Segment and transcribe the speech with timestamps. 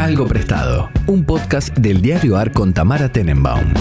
[0.00, 3.74] Algo Prestado, un podcast del diario AR con Tamara Tenenbaum.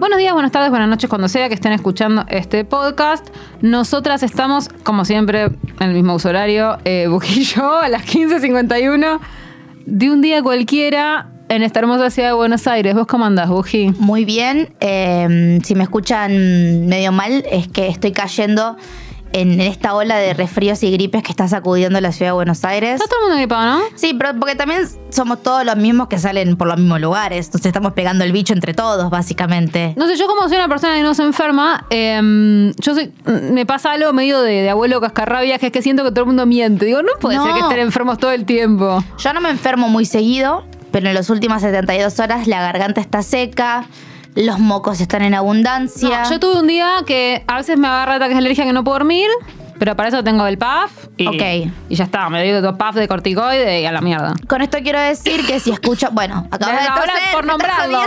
[0.00, 3.28] Buenos días, buenas tardes, buenas noches, cuando sea que estén escuchando este podcast.
[3.60, 7.06] Nosotras estamos, como siempre, en el mismo uso horario, eh,
[7.54, 9.20] yo, a las 15.51
[9.86, 12.94] de un día cualquiera en esta hermosa ciudad de Buenos Aires.
[12.94, 13.92] ¿Vos cómo andás, Buji?
[13.98, 14.68] Muy bien.
[14.80, 18.76] eh, si me escuchan medio mal, es que estoy cayendo
[19.30, 22.94] en esta ola de resfríos y gripes que está sacudiendo la ciudad de Buenos Aires.
[22.94, 23.84] Está todo el mundo gripado, ¿no?
[23.94, 27.44] Sí, pero porque también somos todos los mismos que salen por los mismos lugares.
[27.46, 29.92] Entonces estamos pegando el bicho entre todos, básicamente.
[29.98, 33.12] No sé, yo como soy una persona que no se enferma, eh, yo soy,
[33.52, 36.26] me pasa algo medio de, de abuelo cascarrabias, que es que siento que todo el
[36.28, 36.86] mundo miente.
[36.86, 37.44] Digo, no puede No.
[37.44, 39.04] ser que estén enfermos todo el tiempo.
[39.18, 43.22] Yo no me enfermo muy seguido, pero en las últimas 72 horas la garganta está
[43.22, 43.86] seca,
[44.34, 46.22] los mocos están en abundancia.
[46.22, 48.84] No, yo tuve un día que a veces me agarra ataques de alergia que no
[48.84, 49.28] puedo dormir,
[49.78, 50.90] pero para eso tengo el PAF.
[51.16, 51.72] Y, Ok.
[51.88, 54.34] Y ya está, me doy dos PAF de corticoide y a la mierda.
[54.46, 56.08] Con esto quiero decir que si escucho.
[56.12, 58.00] Bueno, acabo de ahora, toser, por nombrarlo.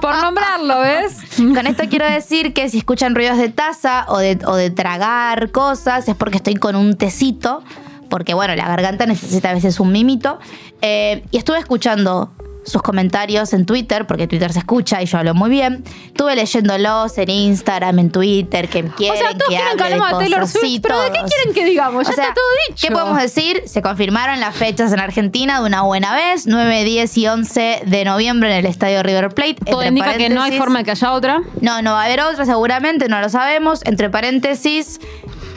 [0.00, 1.18] Por nombrarlo, ¿ves?
[1.36, 5.50] Con esto quiero decir que si escuchan ruidos de taza o de, o de tragar
[5.50, 7.62] cosas es porque estoy con un tecito,
[8.08, 10.38] porque bueno, la garganta necesita a veces un mimito.
[10.82, 12.32] Eh, y estuve escuchando
[12.68, 15.82] sus comentarios en Twitter, porque Twitter se escucha y yo hablo muy bien.
[16.06, 19.84] Estuve leyéndolos en Instagram, en Twitter, que O quieren sea, todos que quieren que de
[19.84, 20.46] hablemos de Taylor.
[20.46, 22.06] Swift, Sí, pero ¿de qué quieren que digamos?
[22.06, 22.86] Ya O sea, está todo dicho.
[22.86, 23.62] ¿Qué podemos decir?
[23.66, 28.04] Se confirmaron las fechas en Argentina de una buena vez, 9, 10 y 11 de
[28.04, 29.54] noviembre en el Estadio River Plate.
[29.54, 31.40] Todo Entre indica que no hay forma de que haya otra.
[31.60, 33.80] no, no va a haber otra seguramente, no lo sabemos.
[33.84, 35.00] Entre paréntesis,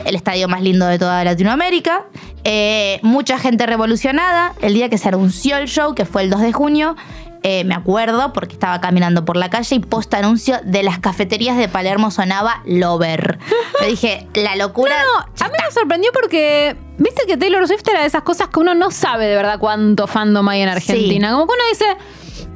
[0.06, 2.06] el estadio más lindo de toda Latinoamérica.
[2.44, 4.53] Eh, mucha gente revolucionada.
[4.61, 6.95] El día que se anunció el show, que fue el 2 de junio,
[7.44, 11.58] eh, me acuerdo porque estaba caminando por la calle y post anuncio de las cafeterías
[11.58, 13.39] de Palermo sonaba Lover.
[13.81, 14.94] Yo dije, la locura.
[15.03, 18.59] No, a mí me sorprendió porque, viste que Taylor Swift era de esas cosas que
[18.59, 21.31] uno no sabe de verdad cuánto fandom hay en Argentina.
[21.31, 21.85] Como que uno dice,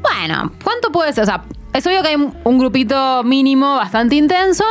[0.01, 1.23] bueno, ¿cuánto puede ser?
[1.23, 4.63] O sea, es obvio que hay un- un grupito mínimo bastante intenso.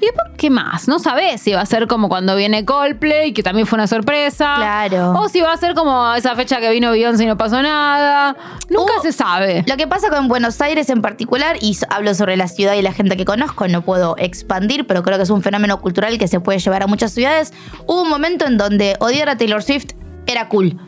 [0.00, 0.86] ¿Y después qué más?
[0.86, 4.54] No sabés si va a ser como cuando viene Coldplay, que también fue una sorpresa.
[4.56, 5.12] Claro.
[5.18, 8.36] O si va a ser como esa fecha que vino Beyoncé y no pasó nada.
[8.70, 9.64] Nunca Uh, se sabe.
[9.66, 12.92] Lo que pasa con Buenos Aires en particular, y hablo sobre la ciudad y la
[12.92, 16.40] gente que conozco, no puedo expandir, pero creo que es un fenómeno cultural que se
[16.40, 17.52] puede llevar a muchas ciudades.
[17.86, 19.92] Hubo un momento en donde odiar a Taylor Swift
[20.26, 20.78] era cool.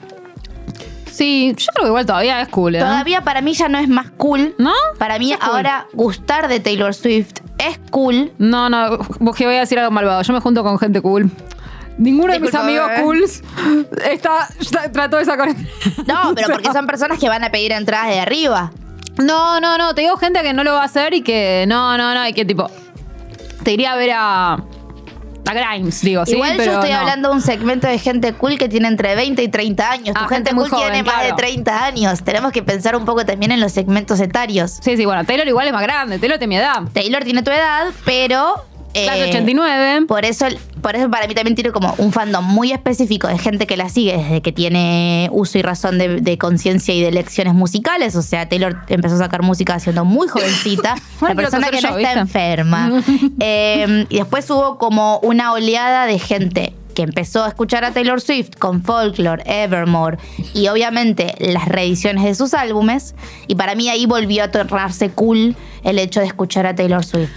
[1.20, 2.78] Sí, yo creo que igual todavía es cool, ¿eh?
[2.78, 4.54] Todavía para mí ya no es más cool.
[4.56, 4.72] ¿No?
[4.96, 5.38] Para mí cool.
[5.42, 8.32] ahora gustar de Taylor Swift es cool.
[8.38, 10.22] No, no, vos que voy a decir algo malvado.
[10.22, 11.30] Yo me junto con gente cool.
[11.98, 13.02] Ninguno de mis amigos bebé.
[13.02, 13.42] cools
[14.10, 15.50] está, está- trató de sacar.
[16.06, 18.72] No, pero porque son personas que van a pedir entradas de arriba.
[19.18, 19.94] No, no, no.
[19.94, 22.26] Te digo gente que no lo va a hacer y que no, no, no.
[22.26, 22.70] Y que tipo.
[23.62, 24.64] Te iría a ver a.
[25.54, 26.32] Grimes, digo, sí.
[26.32, 26.98] Igual pero yo estoy no.
[26.98, 30.14] hablando de un segmento de gente cool que tiene entre 20 y 30 años.
[30.16, 31.36] Tu Ah, gente cool joven, tiene más de claro.
[31.36, 32.22] 30 años.
[32.22, 34.78] Tenemos que pensar un poco también en los segmentos etarios.
[34.82, 36.18] Sí, sí, bueno, Taylor igual es más grande.
[36.18, 36.82] Taylor tiene mi edad.
[36.92, 38.64] Taylor tiene tu edad, pero.
[38.92, 40.06] Clase eh, 89.
[40.06, 40.46] Por eso,
[40.80, 43.88] por eso para mí también tiene como un fandom muy específico de gente que la
[43.88, 48.16] sigue desde que tiene uso y razón de, de conciencia y de lecciones musicales.
[48.16, 50.96] O sea, Taylor empezó a sacar música siendo muy jovencita.
[51.20, 53.02] Bueno, la persona que que soy no yo, está enferma.
[53.40, 58.20] Eh, y después hubo como una oleada de gente que empezó a escuchar a Taylor
[58.20, 60.18] Swift con Folklore, Evermore
[60.54, 63.14] y obviamente las reediciones de sus álbumes.
[63.46, 67.30] Y para mí ahí volvió a tornarse cool el hecho de escuchar a Taylor Swift.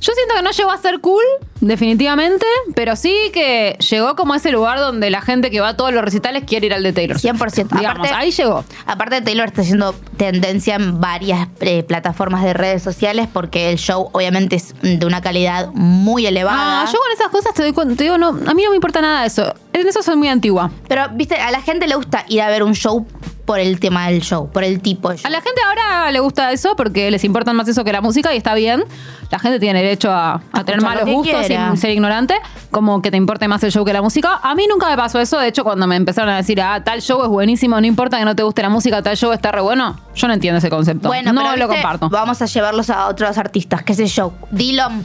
[0.00, 1.22] Yo siento que no llegó a ser cool,
[1.60, 5.76] definitivamente, pero sí que llegó como a ese lugar donde la gente que va a
[5.76, 7.18] todos los recitales quiere ir al de Taylor.
[7.18, 7.76] 100%.
[7.78, 8.64] Digamos, Aparte- ahí llegó.
[8.86, 14.08] Aparte, Taylor está haciendo tendencia en varias eh, plataformas de redes sociales porque el show
[14.12, 16.82] obviamente es de una calidad muy elevada.
[16.82, 18.76] Ah, yo con esas cosas te, doy cuenta- te digo, no, a mí no me
[18.76, 19.54] importa nada de eso.
[19.72, 20.70] En eso soy muy antigua.
[20.88, 23.06] Pero, viste, a la gente le gusta ir a ver un show
[23.50, 25.26] por el tema del show, por el tipo de show.
[25.26, 28.32] A la gente ahora le gusta eso porque les importa más eso que la música
[28.32, 28.84] y está bien.
[29.28, 31.72] La gente tiene derecho a, a tener malos gustos quiera.
[31.74, 32.36] y ser ignorante,
[32.70, 34.38] como que te importe más el show que la música.
[34.44, 35.36] A mí nunca me pasó eso.
[35.40, 38.24] De hecho, cuando me empezaron a decir, ah, tal show es buenísimo, no importa que
[38.24, 41.08] no te guste la música, tal show está re bueno, yo no entiendo ese concepto.
[41.08, 41.82] Bueno, no pero, lo ¿viste?
[41.82, 42.08] comparto.
[42.08, 44.32] Vamos a llevarlos a otros artistas, qué sé yo.
[44.52, 45.04] Dylan,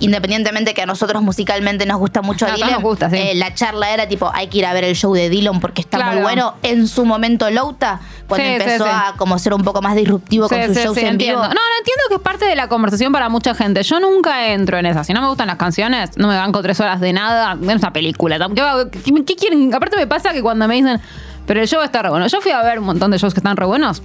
[0.00, 3.16] independientemente que a nosotros musicalmente nos gusta mucho A todos Dylan, nos gusta, sí.
[3.16, 5.80] eh, la charla era tipo, hay que ir a ver el show de Dylan porque
[5.82, 6.12] está Claro.
[6.14, 6.54] muy bueno.
[6.62, 8.90] En su momento Louta, cuando Sí, empezó sí.
[8.92, 11.40] a como ser un poco más disruptivo con sus shows en entiendo.
[11.42, 11.54] vivo.
[11.54, 13.82] No, no entiendo que es parte de la conversación para mucha gente.
[13.82, 15.04] Yo nunca entro en esa.
[15.04, 17.56] Si no me gustan las canciones, no me banco tres horas de nada.
[17.60, 18.38] Es una película.
[18.54, 19.72] ¿Qué, va- qué- qué quieren?
[19.74, 21.00] Aparte me pasa que cuando me dicen,
[21.46, 22.26] pero el show está re bueno.
[22.28, 24.02] Yo fui a ver un montón de shows que están re buenos.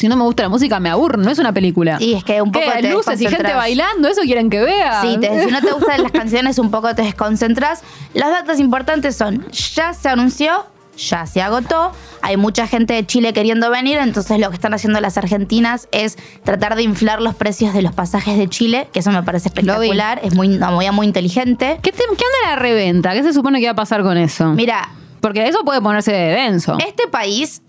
[0.00, 1.96] Si no me gusta la música, me aburro, no es una película.
[2.00, 2.82] Y es que un poco ¿Qué?
[2.82, 5.02] te luces y gente bailando, eso quieren que vea.
[5.02, 7.82] Sí, te- si no te gustan las canciones, un poco te desconcentras.
[8.14, 10.66] Los datos importantes son, ya se anunció,
[10.96, 11.92] ya se agotó,
[12.22, 16.16] hay mucha gente de Chile queriendo venir, entonces lo que están haciendo las argentinas es
[16.44, 20.20] tratar de inflar los precios de los pasajes de Chile, que eso me parece espectacular,
[20.22, 21.78] es muy, una movida muy inteligente.
[21.82, 23.12] ¿Qué, te- qué onda la reventa?
[23.14, 24.46] ¿Qué se supone que va a pasar con eso?
[24.52, 24.88] Mira,
[25.20, 26.76] Porque eso puede ponerse denso.
[26.86, 27.60] Este país,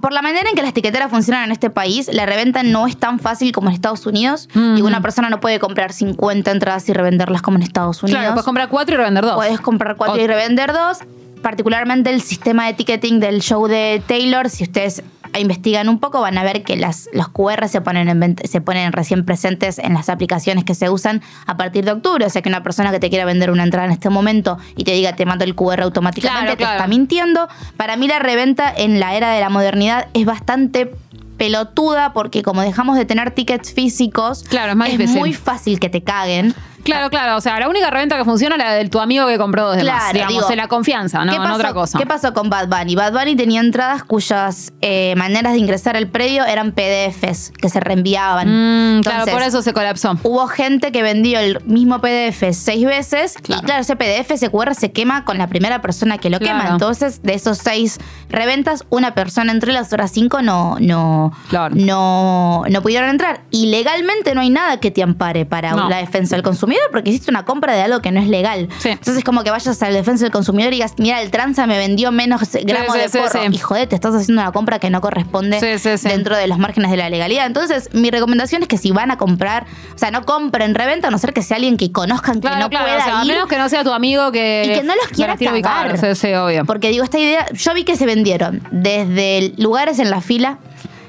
[0.00, 2.96] por la manera en que las etiqueteras funcionan en este país, la reventa no es
[2.98, 4.48] tan fácil como en Estados Unidos.
[4.54, 4.76] Mm.
[4.78, 8.20] Y una persona no puede comprar 50 entradas y revenderlas como en Estados Unidos.
[8.20, 9.34] Claro, puedes comprar cuatro y revender dos.
[9.34, 10.98] Puedes comprar cuatro y O- revender dos.
[11.42, 15.02] Particularmente el sistema de ticketing del show de Taylor, si ustedes
[15.38, 18.92] investigan un poco, van a ver que las, los QR se ponen, en se ponen
[18.92, 22.26] recién presentes en las aplicaciones que se usan a partir de octubre.
[22.26, 24.84] O sea que una persona que te quiera vender una entrada en este momento y
[24.84, 26.76] te diga te mando el QR automáticamente, Claro, te claro.
[26.78, 27.48] está mintiendo.
[27.76, 30.92] Para mí la reventa en la era de la modernidad es bastante
[31.38, 35.16] pelotuda porque como dejamos de tener tickets físicos, Claro, es más difícil.
[35.18, 36.54] muy fácil que te caguen.
[36.84, 37.36] Claro, claro.
[37.36, 39.76] O sea, la única reventa que funciona es la del tu amigo que compró dos
[39.76, 39.94] de más.
[40.02, 41.98] Claro, Digamos, digo, en la confianza, no ¿Qué en pasó, otra cosa.
[41.98, 42.94] ¿Qué pasó con Bad Bunny?
[42.94, 47.80] Bad Bunny tenía entradas cuyas eh, maneras de ingresar al predio eran PDFs que se
[47.80, 48.98] reenviaban.
[48.98, 50.16] Mm, claro, por eso se colapsó.
[50.22, 53.62] Hubo gente que vendió el mismo PDF seis veces Claro.
[53.62, 56.58] y claro, ese PDF, ese QR se quema con la primera persona que lo Claro.
[56.60, 56.70] quema.
[56.70, 57.98] Entonces, de esos seis
[58.30, 61.74] reventas, una persona entre las otras cinco no, no, Claro.
[61.76, 63.40] no, no pudieron entrar.
[63.50, 65.88] Y legalmente no hay nada que te ampare para No.
[65.88, 68.68] la defensa del consumidor porque hiciste una compra de algo que no es legal.
[68.78, 68.90] Sí.
[68.90, 71.78] Entonces, como que vayas a la defensa del consumidor y digas, mira, el tranza me
[71.78, 73.44] vendió menos gramos sí, de porro.
[73.50, 75.60] Y joder, te estás haciendo una compra que no corresponde
[76.02, 77.46] dentro de los márgenes de la legalidad.
[77.46, 81.10] Entonces, mi recomendación es que si van a comprar, o sea, no compren reventa, a
[81.10, 82.86] no ser que sea alguien que conozcan que Claro, no claro.
[82.86, 83.32] pueda o sea, a ir.
[83.32, 84.62] menos que no sea tu amigo que.
[84.66, 85.98] Y que no los quiera cagar.
[86.44, 86.64] Obvio.
[86.64, 90.58] Porque digo, esta idea, yo vi que se vendieron desde lugares en la fila,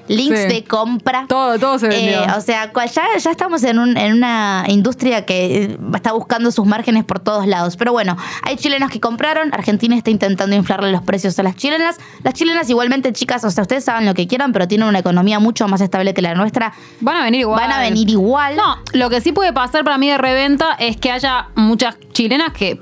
[0.08, 0.48] links Sí.
[0.48, 1.26] de compra.
[1.28, 2.24] Todo, todo se vendió.
[2.24, 6.52] Eh, o sea, cual- ya, ya estamos en, un- en una industria que está buscando
[6.52, 7.78] sus márgenes por todos lados.
[7.78, 11.98] Pero bueno, hay chilenos que compraron, Argentina está intentando inflarle los precios a las chilenas.
[12.24, 15.40] Las chilenas igualmente, chicas, o sea, ustedes saben lo que quieran, pero tienen una economía
[15.40, 16.74] mucho más estable que la nuestra.
[17.00, 17.60] Van a venir igual.
[17.60, 18.56] Van a venir igual.
[18.56, 22.54] No, lo que sí puede pasar para mí de reventa es que haya muchas chilenas
[22.54, 22.80] que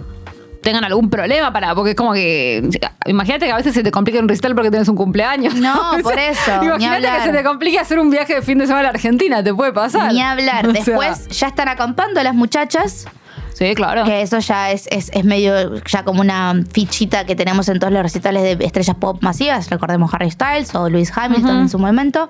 [0.61, 1.73] tengan algún problema para.
[1.75, 2.69] Porque es como que.
[3.05, 5.55] Imagínate que a veces se te complica un recital porque tienes un cumpleaños.
[5.55, 8.87] No, por eso, Imagínate que se te complique hacer un viaje de fin de semana
[8.87, 10.11] a Argentina, te puede pasar.
[10.13, 10.67] Ni hablar.
[10.69, 13.07] O sea, Después ya están acampando las muchachas.
[13.53, 14.03] sí, claro.
[14.05, 17.91] Que eso ya es, es, es medio ya como una fichita que tenemos en todos
[17.93, 19.69] los recitales de estrellas pop masivas.
[19.69, 22.29] Recordemos Harry Styles o Lewis Hamilton en su momento.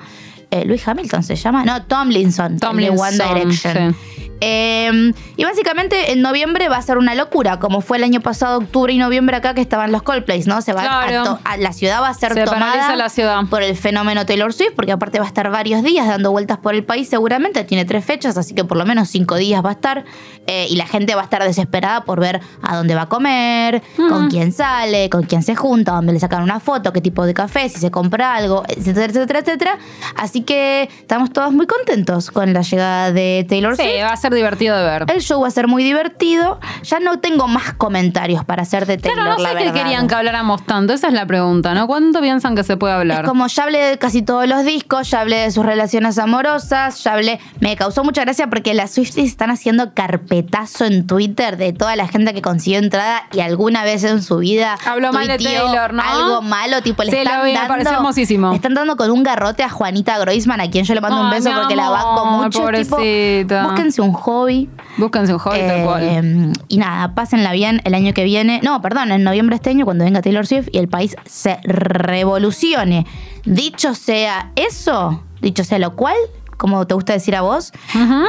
[0.52, 1.64] Eh, Luis Hamilton se llama.
[1.64, 2.54] No, Tomlinson.
[2.54, 3.96] el de One Tomlinson, Direction.
[4.16, 4.29] sí.
[4.42, 8.60] Eh, y básicamente en noviembre va a ser una locura, como fue el año pasado,
[8.60, 10.62] octubre y noviembre acá que estaban los Coldplays, ¿no?
[10.62, 11.40] Se va a Claro.
[11.44, 13.42] a- la ciudad va a ser Se tomada paraliza la ciudad.
[13.50, 16.74] por el fenómeno Taylor Swift, porque aparte va a estar varios días dando vueltas por
[16.76, 19.74] el país seguramente, tiene tres fechas, así que por lo menos cinco días va a
[19.74, 20.06] estar,
[20.48, 23.82] eh, y la gente va a estar desesperada por ver a dónde va a comer,
[23.98, 27.34] con quién sale, con quién se junta, dónde le sacan una foto, qué tipo de
[27.34, 29.78] café, si se compra algo, etcétera, etcétera, etcétera.
[30.16, 34.04] Así que estamos todos muy contentos con la llegada de Taylor Sí, Swift.
[34.04, 35.06] va a ser divertido de ver.
[35.08, 36.60] El show va a ser muy divertido.
[36.84, 40.16] Ya no tengo más comentarios para hacer de Taylor, Claro, no sé qué querían que
[40.16, 40.94] habláramos tanto.
[40.94, 41.88] Esa es la pregunta, ¿no?
[41.88, 43.24] ¿Cuánto piensan que se puede hablar?
[43.24, 47.04] Es como ya hablé de casi todos los discos, ya hablé de sus relaciones amorosas,
[47.04, 47.40] ya hablé.
[47.60, 52.08] Me causó mucha gracia porque las Swifties están haciendo carpetazo en Twitter de toda la
[52.08, 56.02] gente que consiguió entrada y alguna vez en su vida Habló mal de Taylor, ¿no?
[56.04, 57.68] Algo malo, tipo le Sí, lo están me dando.
[57.68, 58.50] pareció hermosísimo.
[58.50, 61.30] le están dando con un garrote a Juanita Groisman, a quien yo le mando un
[61.30, 62.50] beso porque la banco mucho.
[62.50, 63.64] Tipo, pobrecita.
[63.64, 64.70] búsquense un hobby.
[64.98, 66.04] Búsquense un hobby tal cual.
[66.04, 68.60] Eh, y nada, pásenla bien el año que viene.
[68.64, 73.06] No, perdón, en noviembre este año, cuando venga Taylor Swift y el país se revolucione.
[73.46, 76.16] Dicho sea eso, dicho sea lo cual,
[76.58, 77.72] como te gusta decir a vos,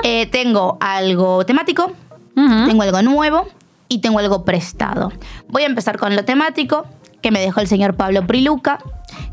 [0.04, 1.92] eh, tengo algo temático,
[2.34, 3.46] tengo algo nuevo
[3.88, 5.12] y tengo algo prestado.
[5.48, 6.86] Voy a empezar con lo temático
[7.20, 8.78] que me dejó el señor Pablo Priluca,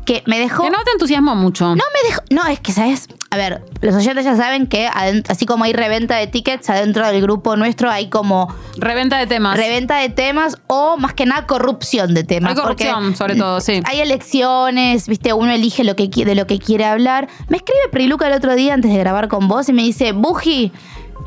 [0.04, 0.64] que me dejó...
[0.64, 1.66] Que no te entusiasmó mucho.
[1.66, 2.22] No me dejó.
[2.30, 3.08] No, es que, ¿sabes?
[3.30, 7.20] A ver, los oyentes ya saben que así como hay reventa de tickets, adentro del
[7.20, 9.56] grupo nuestro hay como Reventa de temas.
[9.56, 12.52] reventa de temas o más que nada corrupción de temas.
[12.56, 13.82] Hay corrupción, sobre todo, sí.
[13.84, 17.28] Hay elecciones, viste, uno elige lo que, de lo que quiere hablar.
[17.48, 20.72] Me escribe Priluca el otro día antes de grabar con vos y me dice, Buji,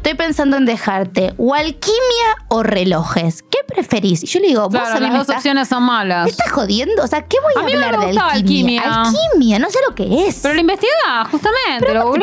[0.01, 1.97] estoy pensando en dejarte o alquimia
[2.47, 3.43] o relojes.
[3.43, 4.23] ¿Qué preferís?
[4.23, 6.23] Y yo le digo, vos Claro, a mí las me dos estás- opciones son malas.
[6.25, 7.03] ¿Me estás jodiendo?
[7.03, 8.81] O sea, ¿qué voy a, A mí no me hablar de alquimia?
[8.81, 8.81] alquimia.
[9.03, 10.39] Alquimia, no sé lo que es.
[10.41, 11.85] Pero lo investigás, justamente.
[11.85, 12.21] Pero lo que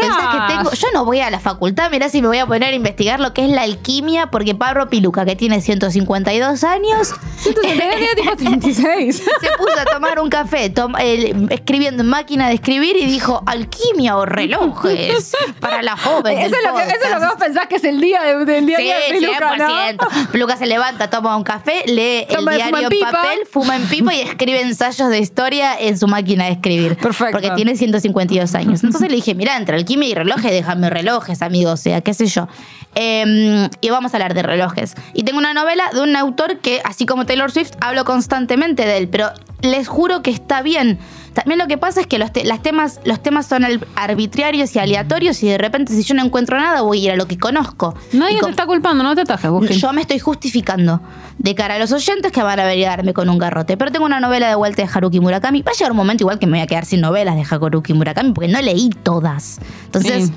[0.48, 3.20] tengo, yo no voy a la facultad, mirá si me voy a poner a investigar
[3.20, 7.14] lo que es la alquimia, porque Pablo Piluca, que tiene 152 años,
[7.62, 9.16] Tenía tipo 36.
[9.40, 13.42] se puso a tomar un café tom- el- escribiendo en máquina de escribir y dijo
[13.46, 16.36] alquimia o relojes para la joven.
[16.38, 17.34] Eso es, lo que, eso es lo que podcast".
[17.34, 19.66] vos pensás que es el día de- del día Sí, de Peluca, ¿no?
[19.68, 20.28] 100%.
[20.32, 24.14] Peluca se levanta, toma un café, lee Toma, el diario en papel, fuma en pipa
[24.14, 26.96] y escribe ensayos de historia en su máquina de escribir.
[26.96, 27.32] Perfecto.
[27.32, 28.82] Porque tiene 152 años.
[28.82, 32.26] Entonces le dije, mira, entre alquimia y relojes, déjame relojes, amigo, o sea, qué sé
[32.26, 32.48] yo.
[32.94, 34.94] Eh, y vamos a hablar de relojes.
[35.14, 38.96] Y tengo una novela de un autor que, así como Taylor Swift, hablo constantemente de
[38.96, 39.30] él, pero
[39.62, 40.98] les juro que está bien.
[41.44, 43.64] También lo que pasa es que los, te- las temas, los temas son
[43.94, 47.16] arbitrarios y aleatorios y de repente si yo no encuentro nada voy a ir a
[47.16, 47.94] lo que conozco.
[48.12, 49.76] Nadie te está culpando, no te atajes, Busquín.
[49.78, 51.00] yo me estoy justificando
[51.38, 53.76] de cara a los oyentes que van a venir a darme con un garrote.
[53.76, 55.62] Pero tengo una novela de vuelta de Haruki Murakami.
[55.62, 57.92] Va a llegar un momento igual que me voy a quedar sin novelas de Haruki
[57.94, 59.60] Murakami porque no leí todas.
[59.86, 60.32] Entonces, Sí.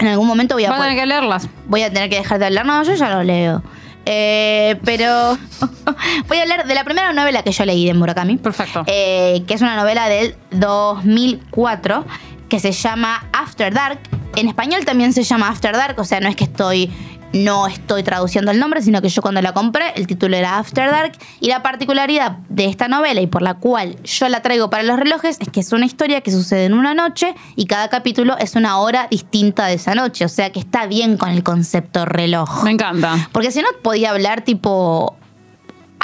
[0.00, 1.48] en algún momento voy a, Vas a tener que leerlas.
[1.68, 2.66] voy a tener que dejar de hablar.
[2.66, 3.62] No, yo ya lo leo.
[4.04, 5.38] Eh, pero
[6.28, 8.36] voy a hablar de la primera novela que yo leí de Murakami.
[8.36, 8.84] Perfecto.
[8.86, 12.04] Eh, que es una novela del 2004
[12.48, 14.00] que se llama After Dark.
[14.36, 16.90] En español también se llama After Dark, o sea, no es que estoy
[17.32, 20.90] no estoy traduciendo el nombre, sino que yo cuando la compré, el título era After
[20.90, 21.12] Dark.
[21.40, 24.98] Y la particularidad de esta novela y por la cual yo la traigo para los
[24.98, 28.54] relojes es que es una historia que sucede en una noche y cada capítulo es
[28.54, 30.24] una hora distinta de esa noche.
[30.24, 32.64] O sea que está bien con el concepto reloj.
[32.64, 33.28] Me encanta.
[33.32, 35.16] Porque si no, podía hablar tipo.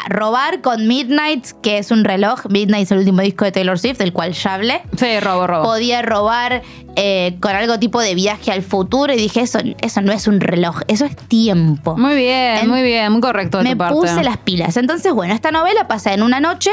[0.09, 2.47] Robar con Midnight, que es un reloj.
[2.49, 4.83] Midnight es el último disco de Taylor Swift, del cual ya hablé.
[4.97, 5.65] Sí, robo, robo.
[5.65, 6.63] Podía robar
[6.97, 10.41] eh, con algo tipo de viaje al futuro y dije, eso, eso no es un
[10.41, 11.97] reloj, eso es tiempo.
[11.97, 13.95] Muy bien, En- muy bien, muy correcto de Me tu parte.
[13.95, 14.77] puse las pilas.
[14.77, 16.71] Entonces, bueno, esta novela pasa en una noche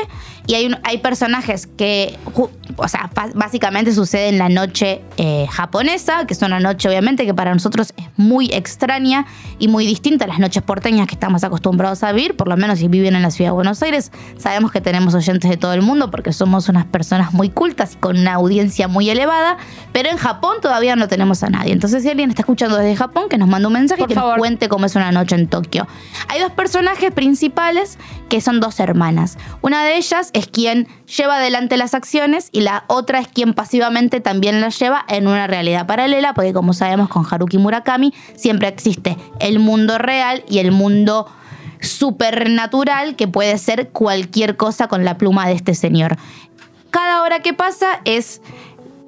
[0.47, 2.17] y hay, un- hay personajes que,
[2.77, 7.33] o sea, básicamente sucede en la noche eh, japonesa, que es una noche obviamente que
[7.33, 9.25] para nosotros es muy extraña
[9.59, 12.79] y muy distinta a las noches porteñas que estamos acostumbrados a vivir, por lo menos
[12.79, 14.11] si viven en la ciudad de Buenos Aires.
[14.37, 17.97] Sabemos que tenemos oyentes de todo el mundo porque somos unas personas muy cultas y
[17.97, 19.57] con una audiencia muy elevada,
[19.91, 21.73] pero en Japón todavía no tenemos a nadie.
[21.73, 24.33] Entonces, si alguien está escuchando desde Japón, que nos mande un mensaje y que favor.
[24.33, 25.87] nos cuente cómo es una noche en Tokio.
[26.27, 27.97] Hay dos personajes principales
[28.29, 29.37] que son dos hermanas.
[29.61, 34.19] Una de ellas es quien lleva adelante las acciones y la otra es quien pasivamente
[34.19, 39.17] también las lleva en una realidad paralela, porque como sabemos con Haruki Murakami siempre existe
[39.39, 41.27] el mundo real y el mundo
[41.85, 46.17] supernatural que puede ser cualquier cosa con la pluma de este señor.
[46.91, 48.41] Cada hora que pasa es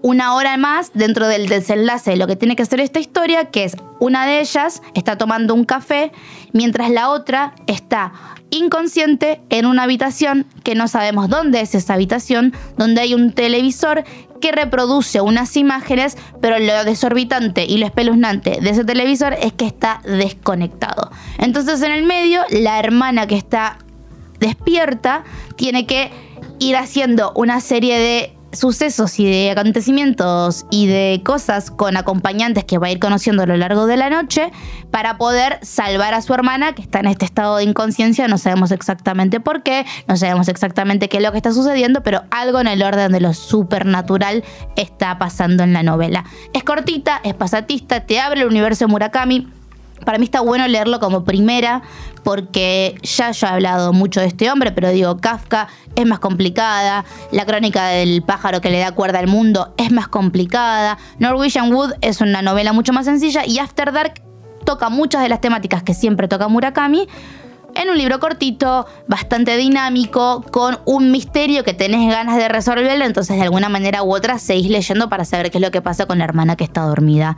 [0.02, 3.64] una hora más dentro del desenlace de lo que tiene que ser esta historia, que
[3.64, 6.12] es una de ellas está tomando un café,
[6.54, 8.14] mientras la otra está
[8.50, 14.04] inconsciente en una habitación que no sabemos dónde es esa habitación, donde hay un televisor
[14.40, 19.66] que reproduce unas imágenes, pero lo desorbitante y lo espeluznante de ese televisor es que
[19.66, 21.12] está desconectado.
[21.38, 23.78] Entonces en el medio, la hermana que está
[24.40, 25.24] despierta
[25.56, 26.12] tiene que
[26.60, 32.78] ir haciendo una serie de sucesos y de acontecimientos y de cosas con acompañantes que
[32.78, 34.52] va a ir conociendo a lo largo de la noche
[34.92, 38.72] para poder salvar a su hermana que está en este estado de inconsciencia, no sabemos
[38.72, 42.68] exactamente por qué, no sabemos exactamente qué es lo que está sucediendo, pero algo en
[42.68, 44.44] el orden de lo supernatural
[44.76, 46.26] está pasando en la novela.
[46.54, 49.48] Es cortita, es pasatista, te abre el universo de Murakami,
[50.06, 51.82] para mí está bueno leerlo como primera,
[52.24, 57.06] porque ya yo he hablado mucho de este hombre, pero digo, Kafka es más complicada,
[57.32, 61.94] la crónica del pájaro que le da cuerda al mundo es más complicada, Norwegian Wood
[62.02, 64.22] es una novela mucho más sencilla y After Dark
[64.66, 67.08] toca muchas de las temáticas que siempre toca Murakami.
[67.76, 73.38] En un libro cortito, bastante dinámico, con un misterio que tenés ganas de resolverlo, entonces
[73.38, 76.18] de alguna manera u otra seguís leyendo para saber qué es lo que pasa con
[76.18, 77.38] la hermana que está dormida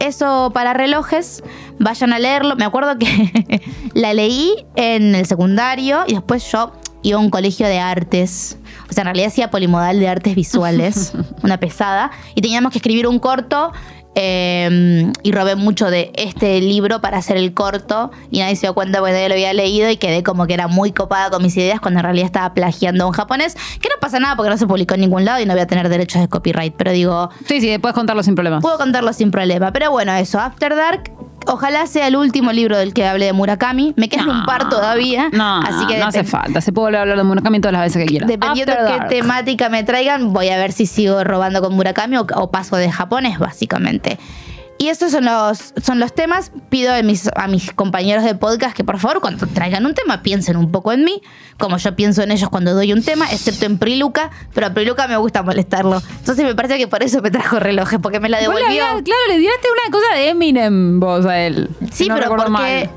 [0.00, 1.44] eso para relojes,
[1.78, 2.56] vayan a leerlo.
[2.56, 3.62] Me acuerdo que
[3.94, 8.58] la leí en el secundario y después yo iba a un colegio de artes.
[8.88, 12.10] O sea, en realidad hacía polimodal de artes visuales, una pesada.
[12.34, 13.72] Y teníamos que escribir un corto.
[14.14, 18.74] Eh, y robé mucho de este libro para hacer el corto y nadie se dio
[18.74, 21.56] cuenta porque nadie lo había leído y quedé como que era muy copada con mis
[21.56, 24.56] ideas cuando en realidad estaba plagiando a un japonés que no pasa nada porque no
[24.56, 27.30] se publicó en ningún lado y no voy a tener derechos de copyright pero digo
[27.46, 28.62] Sí, sí, puedes contarlo sin problemas.
[28.62, 29.72] Puedo contarlo sin problema.
[29.72, 31.12] Pero bueno, eso, After Dark.
[31.52, 33.92] Ojalá sea el último libro del que hable de Murakami.
[33.96, 35.30] Me queda un par todavía.
[35.32, 36.60] No, así que no hace falta.
[36.60, 38.26] Se puede volver a hablar de Murakami todas las veces que quiera.
[38.26, 39.08] Dependiendo After qué Dark.
[39.08, 42.90] temática me traigan, voy a ver si sigo robando con Murakami o, o paso de
[42.90, 44.18] japonés, básicamente.
[44.80, 46.52] Y estos son los, son los temas.
[46.70, 50.22] Pido a mis, a mis compañeros de podcast que por favor cuando traigan un tema
[50.22, 51.20] piensen un poco en mí,
[51.58, 55.06] como yo pienso en ellos cuando doy un tema, excepto en Priluca, pero a Priluca
[55.06, 56.00] me gusta molestarlo.
[56.20, 58.66] Entonces me parece que por eso me trajo relojes, porque me la le devolvió.
[58.68, 61.68] habías- claro, le tiraste una cosa de Eminem vos a él.
[61.92, 62.50] Sí, no pero porque.
[62.50, 62.90] mal.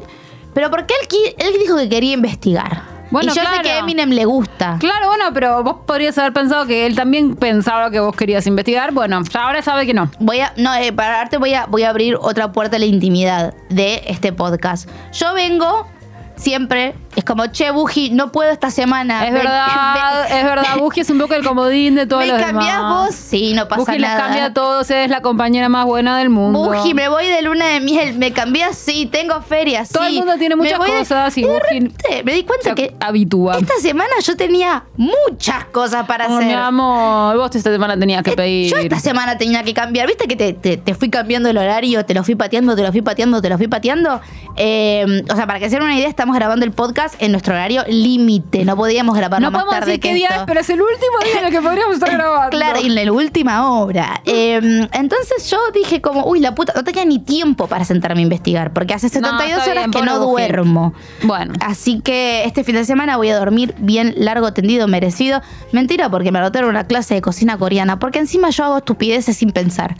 [0.53, 2.92] Pero porque él, él dijo que quería investigar.
[3.13, 3.61] Bueno, y yo sé claro.
[3.61, 4.77] que a Eminem le gusta.
[4.79, 8.91] Claro, bueno, pero vos podrías haber pensado que él también pensaba que vos querías investigar.
[8.91, 10.09] Bueno, ahora sabe que no.
[10.19, 12.87] Voy a, no, eh, para darte voy a, voy a abrir otra puerta a la
[12.87, 14.89] intimidad de este podcast.
[15.11, 15.87] Yo vengo
[16.35, 19.25] siempre, es como, che, Buji, no puedo esta semana.
[19.27, 20.77] Es verdad, es verdad.
[20.79, 23.05] Buji es un poco el comodín de todos ¿Me los cambiás demás.
[23.07, 23.15] vos?
[23.15, 24.21] Sí, no pasa Buji les nada.
[24.21, 26.59] cambia a todos, es la compañera más buena del mundo.
[26.63, 30.33] Buji, me voy de luna de miel, me cambiás, sí, tengo ferias, Todo el mundo
[30.37, 33.57] tiene muchas de- cosas y de Buji repente me di cuenta se que habitúa.
[33.59, 36.47] esta semana yo tenía muchas cosas para Oh, hacer.
[36.47, 38.71] mi amor, vos esta semana tenías que Eh, pedir.
[38.71, 40.07] Yo esta semana tenía que cambiar.
[40.07, 42.05] ¿Viste que te, te- te fui cambiando el horario?
[42.05, 44.19] Te lo fui pateando, te lo fui pateando, te lo fui pateando.
[44.55, 47.53] Eh, o sea, para que se den una idea, estamos grabando el podcast en nuestro
[47.53, 48.65] horario límite.
[48.65, 50.41] No podíamos grabarlo no más podemos tarde decir que qué día esto.
[50.41, 52.49] es, pero es el último día en el que podríamos estar grabando.
[52.57, 54.21] Claro, y en la última hora.
[54.35, 58.23] Eh, entonces yo dije como, uy, la puta, no tenía ni tiempo para sentarme a
[58.23, 60.93] investigar, porque hace 72 está horas bien, que no duermo.
[61.23, 61.53] Bueno.
[61.59, 65.41] Así que este fin de semana voy a dormir bien largo, tendido, merecido.
[65.71, 69.51] Mentira, porque me anotaron una clase de cocina coreana, porque encima yo hago estupideces sin
[69.51, 69.95] pensar.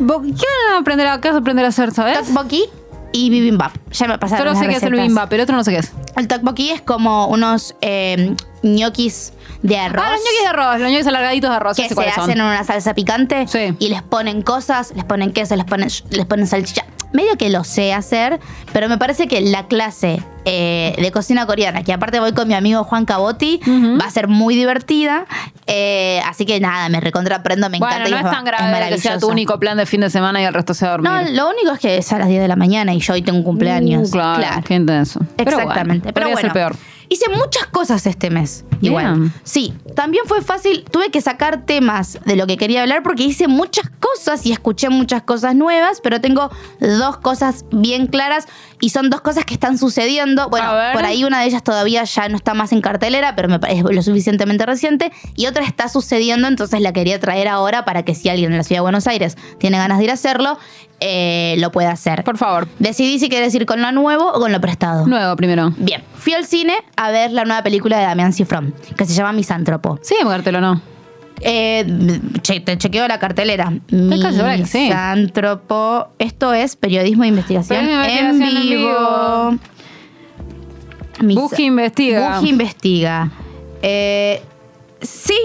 [0.00, 2.18] ¿Vos- ¿Qué van a aprender a, qué vas a aprender a hacer, sabes?
[2.22, 2.64] Tteokbokki
[3.12, 3.72] y bibimbap.
[3.92, 5.02] Ya me pasaron Solo las sé que es el recetas.
[5.04, 5.92] bibimbap, pero otro no sé qué es.
[6.16, 10.04] El tteokbokki es como unos eh, ñoquis de arroz.
[10.06, 11.76] Ah, los ñoquis de arroz, los ñoquis alargaditos de arroz.
[11.76, 13.74] que se hacen en una salsa picante Sí.
[13.78, 16.84] y les ponen cosas, les ponen queso, les ponen, les ponen salchicha.
[17.10, 18.38] Medio que lo sé hacer,
[18.74, 22.52] pero me parece que la clase eh, de cocina coreana, que aparte voy con mi
[22.54, 23.98] amigo Juan Cabotti, Ujú.
[23.98, 25.24] va a ser muy divertida.
[25.66, 28.08] Eh, así que nada, me recontraprendo, me Bueno, encanta.
[28.08, 30.44] y no es tan grave que sea tu único plan de fin de semana y
[30.44, 31.10] el resto sea dormir.
[31.10, 33.22] No, lo único es que es a las 10 de la mañana y yo hoy
[33.22, 34.08] tengo un cumpleaños.
[34.08, 35.20] Uh, claro, qué intenso.
[35.36, 36.12] Pero bueno, Exactamente.
[36.12, 36.76] Pero bueno, ser peor.
[37.08, 38.64] Hice muchas cosas este mes.
[38.80, 39.32] Igual.
[39.42, 40.84] Sí, también fue fácil.
[40.90, 44.88] Tuve que sacar temas de lo que quería hablar porque hice muchas cosas y escuché
[44.88, 46.50] muchas cosas nuevas, pero tengo
[46.80, 48.46] dos cosas bien claras
[48.80, 50.48] y son dos cosas que están sucediendo.
[50.48, 53.58] Bueno, por ahí una de ellas todavía ya no está más en cartelera, pero me
[53.58, 58.14] parece lo suficientemente reciente y otra está sucediendo, entonces la quería traer ahora para que
[58.14, 60.58] si alguien en la ciudad de Buenos Aires tiene ganas de ir a hacerlo,
[61.00, 62.24] eh, lo pueda hacer.
[62.24, 62.66] Por favor.
[62.78, 65.06] Decidí si querés ir con lo nuevo o con lo prestado.
[65.06, 65.72] Nuevo primero.
[65.76, 69.32] Bien, fui al cine a ver la nueva película de Damián Cifrón, que se llama
[69.32, 69.98] Misántropo.
[70.02, 70.80] Sí, muértelo no.
[71.40, 71.86] Eh,
[72.42, 73.72] che- te chequeo la cartelera.
[73.88, 73.96] Sí.
[74.80, 76.08] Misántropo.
[76.18, 79.58] Esto es periodismo de investigación, en investigación en vivo.
[81.20, 82.38] Buji investiga.
[82.38, 83.30] Buji investiga.
[83.82, 84.42] Eh,
[85.00, 85.36] sí,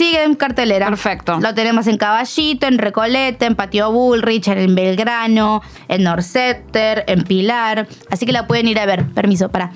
[0.00, 0.86] sigue en cartelera.
[0.86, 1.38] Perfecto.
[1.40, 7.86] Lo tenemos en Caballito, en Recoleta, en Patio Bullrich, en Belgrano, en Norcetter, en Pilar.
[8.10, 9.04] Así que la pueden ir a ver.
[9.04, 9.72] Permiso, para.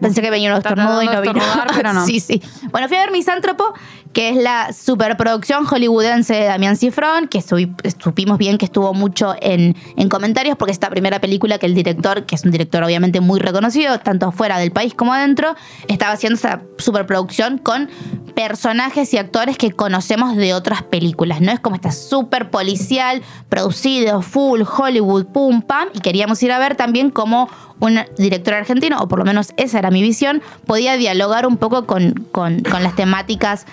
[0.00, 1.42] Pensé que venía un estornudo y no vino.
[1.76, 2.06] pero no.
[2.06, 2.42] sí, sí.
[2.70, 3.74] Bueno, fui a ver Misántropo,
[4.12, 9.76] que es la superproducción hollywoodense de Damián Cifrón, que supimos bien que estuvo mucho en,
[9.96, 13.38] en comentarios, porque esta primera película que el director, que es un director obviamente muy
[13.38, 15.54] reconocido, tanto afuera del país como adentro,
[15.86, 17.88] estaba haciendo esta superproducción con
[18.34, 21.52] personajes y actores que conocemos de otras películas, ¿no?
[21.52, 26.74] Es como esta super policial, producido, full, Hollywood, pum, pam, y queríamos ir a ver
[26.74, 31.46] también cómo un director argentino, o por lo menos esa era mi visión, podía dialogar
[31.46, 33.66] un poco con- con las temáticas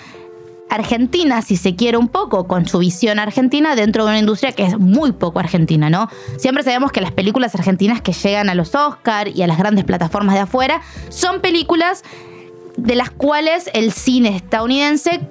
[0.70, 4.64] argentinas, si se quiere un poco, con su visión argentina dentro de una industria que
[4.64, 6.10] es muy poco argentina, ¿no?
[6.38, 9.86] Siempre sabemos que las películas argentinas que llegan a los Oscar y a las grandes
[9.86, 12.04] plataformas de afuera son películas
[12.76, 15.22] de las cuales el cine estadounidense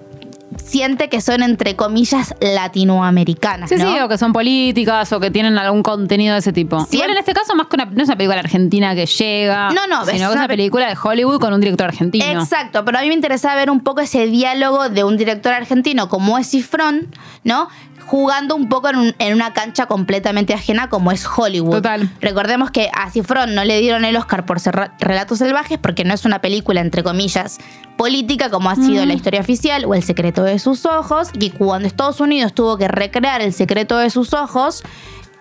[0.63, 3.93] siente que son entre comillas latinoamericanas, Sí, ¿no?
[3.93, 6.79] sí, o que son políticas o que tienen algún contenido de ese tipo.
[6.79, 9.71] Siempre- Igual en este caso, más que una, no es una película argentina que llega.
[9.71, 12.25] No, no, sino que es una una pe- película de Hollywood con un director argentino.
[12.41, 16.09] Exacto, pero a mí me interesaba ver un poco ese diálogo de un director argentino
[16.09, 17.09] como es Cifrón,
[17.45, 17.69] ¿no?
[18.07, 21.73] Jugando un poco en, un- en una cancha completamente ajena como es Hollywood.
[21.77, 22.09] Total.
[22.21, 26.15] Recordemos que a Cifrón no le dieron el Oscar por ser Relatos Salvajes porque no
[26.15, 27.59] es una película, entre comillas,
[27.97, 31.31] política como ha sido la historia oficial o El secreto de sus ojos.
[31.35, 34.83] Y cuando Estados Unidos tuvo que recrear El secreto de sus ojos,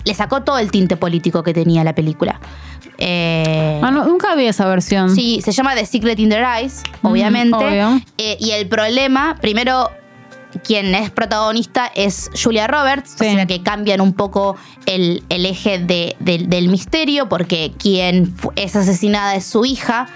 [0.03, 2.39] le sacó todo el tinte político que tenía la película.
[2.97, 5.13] Eh, Ah, no, nunca vi esa versión.
[5.13, 7.55] Sí, se llama The Secret in Their Eyes, obviamente.
[7.55, 8.01] obvio.
[8.17, 9.91] Eh, y el problema, primero,
[10.63, 13.27] quien es protagonista es Julia Roberts, Sí.
[13.27, 18.33] o sea que cambian un poco el, el eje de- del- del misterio, porque quien
[18.55, 20.07] es asesinada es su hija.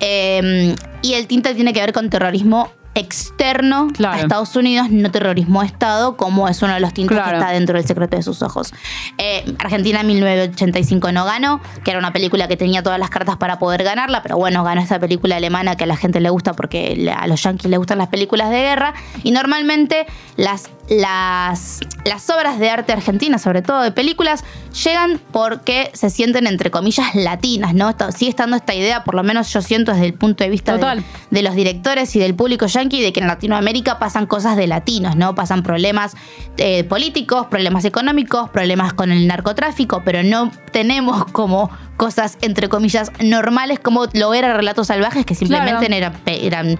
[0.00, 4.16] Eh, y el tinte tiene que ver con terrorismo externo Claro.
[4.16, 7.30] a Estados Unidos, no terrorismo de Estado, como es uno de los tintes Claro.
[7.32, 8.72] que está dentro del secreto de sus ojos.
[9.18, 13.36] Eh, Argentina en 1985 no ganó, que era una película que tenía todas las cartas
[13.36, 16.54] para poder ganarla, pero bueno, ganó esta película alemana que a la gente le gusta
[16.54, 18.94] porque a los yankees les gustan las películas de guerra.
[19.22, 20.06] Y normalmente
[20.36, 24.44] las, las, las obras de arte argentina, sobre todo de películas,
[24.84, 27.90] llegan porque se sienten entre comillas latinas, ¿no?
[27.90, 30.76] Esto- sigue estando esta idea, por lo menos yo siento desde el punto de vista
[30.76, 34.66] de- de los directores y del público yankee de que en Latinoamérica pasan cosas de
[34.66, 35.34] latinos, ¿no?
[35.34, 36.14] Pasan problemas
[36.58, 43.10] eh, políticos, problemas económicos, problemas con el narcotráfico, pero no tenemos como cosas, entre comillas,
[43.20, 45.94] normales como lo era Relatos Salvajes, que simplemente Claro.
[45.94, 46.78] eran, eran,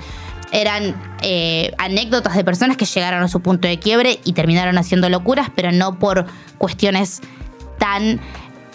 [0.52, 5.08] eran eh, anécdotas de personas que llegaron a su punto de quiebre y terminaron haciendo
[5.08, 6.26] locuras, pero no por
[6.58, 7.20] cuestiones
[7.78, 8.20] tan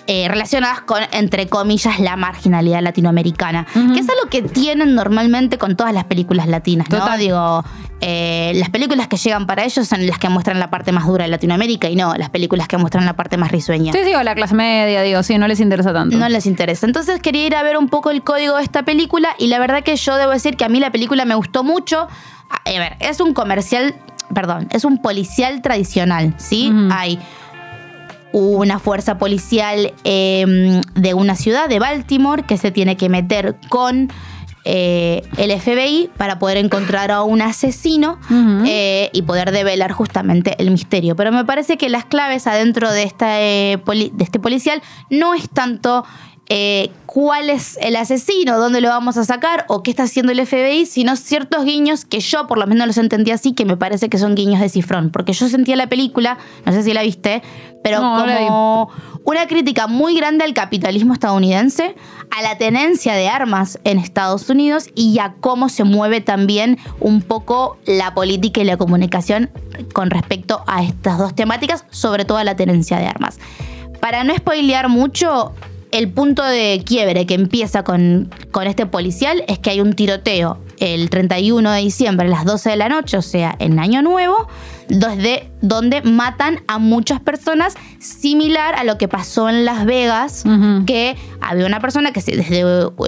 [0.08, 5.76] eh, relacionadas con, entre comillas, la marginalidad latinoamericana, que es algo que tienen normalmente con
[5.76, 7.00] todas las películas latinas, ¿no?
[7.00, 7.20] Total.
[7.20, 7.64] Digo,
[8.04, 11.26] eh, las películas que llegan para ellos son las que muestran la parte más dura
[11.26, 13.94] de Latinoamérica y no las películas que muestran la parte más risueña.
[13.94, 16.18] Sí, digo, la clase media, digo, sí, no les interesa tanto.
[16.18, 16.88] No les interesa.
[16.88, 19.84] Entonces quería ir a ver un poco el código de esta película y la verdad
[19.84, 22.08] que yo debo decir que a mí la película me gustó mucho.
[22.50, 23.96] A ver, es un comercial,
[24.34, 26.74] perdón, es un policial tradicional, ¿sí?
[26.92, 27.20] Hay
[28.34, 34.10] una fuerza policial eh, de una ciudad, de Baltimore, que se tiene que meter con
[34.64, 38.20] eh, el FBI para poder encontrar a un asesino
[38.66, 41.16] eh, y poder develar justamente el misterio.
[41.16, 45.50] Pero me parece que las claves adentro de, esta, eh, de este policial no es
[45.50, 46.06] tanto
[46.54, 50.46] eh, cuál es el asesino, dónde lo vamos a sacar o qué está haciendo el
[50.46, 54.10] FBI, sino ciertos guiños que yo por lo menos los entendí así, que me parece
[54.10, 55.12] que son guiños de cifrón.
[55.12, 57.42] Porque yo sentía la película, no sé si la viste,
[57.86, 58.90] pero No, como
[59.24, 61.96] una crítica muy grande al capitalismo estadounidense,
[62.32, 67.22] a la tenencia de armas en Estados Unidos y a cómo se mueve también un
[67.22, 69.50] poco la política y la comunicación
[69.94, 73.40] con respecto a estas dos temáticas, sobre todo a la tenencia de armas.
[74.00, 75.54] Para no spoilear mucho,
[75.92, 80.58] el punto de quiebre que empieza con, con este policial es que hay un tiroteo
[80.80, 84.48] el 31 de diciembre a las 12 de la noche, o sea, en Año Nuevo,
[84.88, 90.44] desde donde matan a muchas personas, similar a lo que pasó en Las Vegas,
[90.86, 92.64] que había una persona que se- desde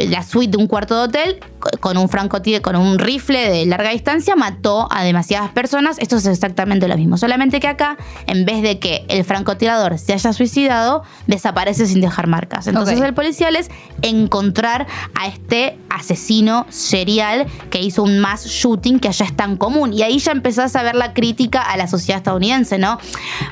[0.10, 3.66] la suite de un cuarto de hotel, co- con un francotirador, con un rifle de
[3.66, 5.98] larga distancia, mató a demasiadas personas.
[6.00, 10.14] Esto es exactamente lo mismo, solamente que acá, en vez de que el francotirador se
[10.14, 12.68] haya suicidado, desaparece sin dejar marcas.
[12.68, 13.70] Entonces el policial es
[14.02, 14.86] encontrar
[15.20, 19.94] a este asesino serial que hizo un mass shooting que allá es tan común.
[19.94, 22.43] Y ahí ya empezás a ver la crítica a la sociedad estadounidense,
[22.78, 23.00] ¿no?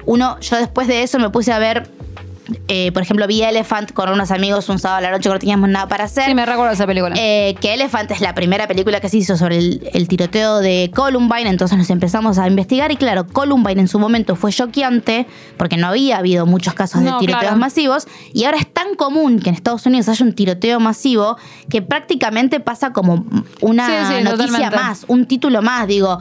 [0.05, 1.89] Uno, yo después de eso me puse a ver,
[2.67, 5.39] eh, por ejemplo, vi Elephant con unos amigos un sábado a la noche que no
[5.39, 6.25] teníamos nada para hacer.
[6.25, 7.15] Sí, me recuerdo esa película.
[7.17, 10.91] Eh, que Elephant es la primera película que se hizo sobre el, el tiroteo de
[10.93, 15.77] Columbine, entonces nos empezamos a investigar y claro, Columbine en su momento fue choqueante porque
[15.77, 17.57] no había habido muchos casos de tiroteos claro.
[17.57, 21.37] masivos y ahora es tan común que en Estados Unidos haya un tiroteo masivo
[21.69, 23.25] que prácticamente pasa como
[23.61, 24.75] una Sí, sí, noticia totalmente.
[24.75, 26.19] más, un título más, digo,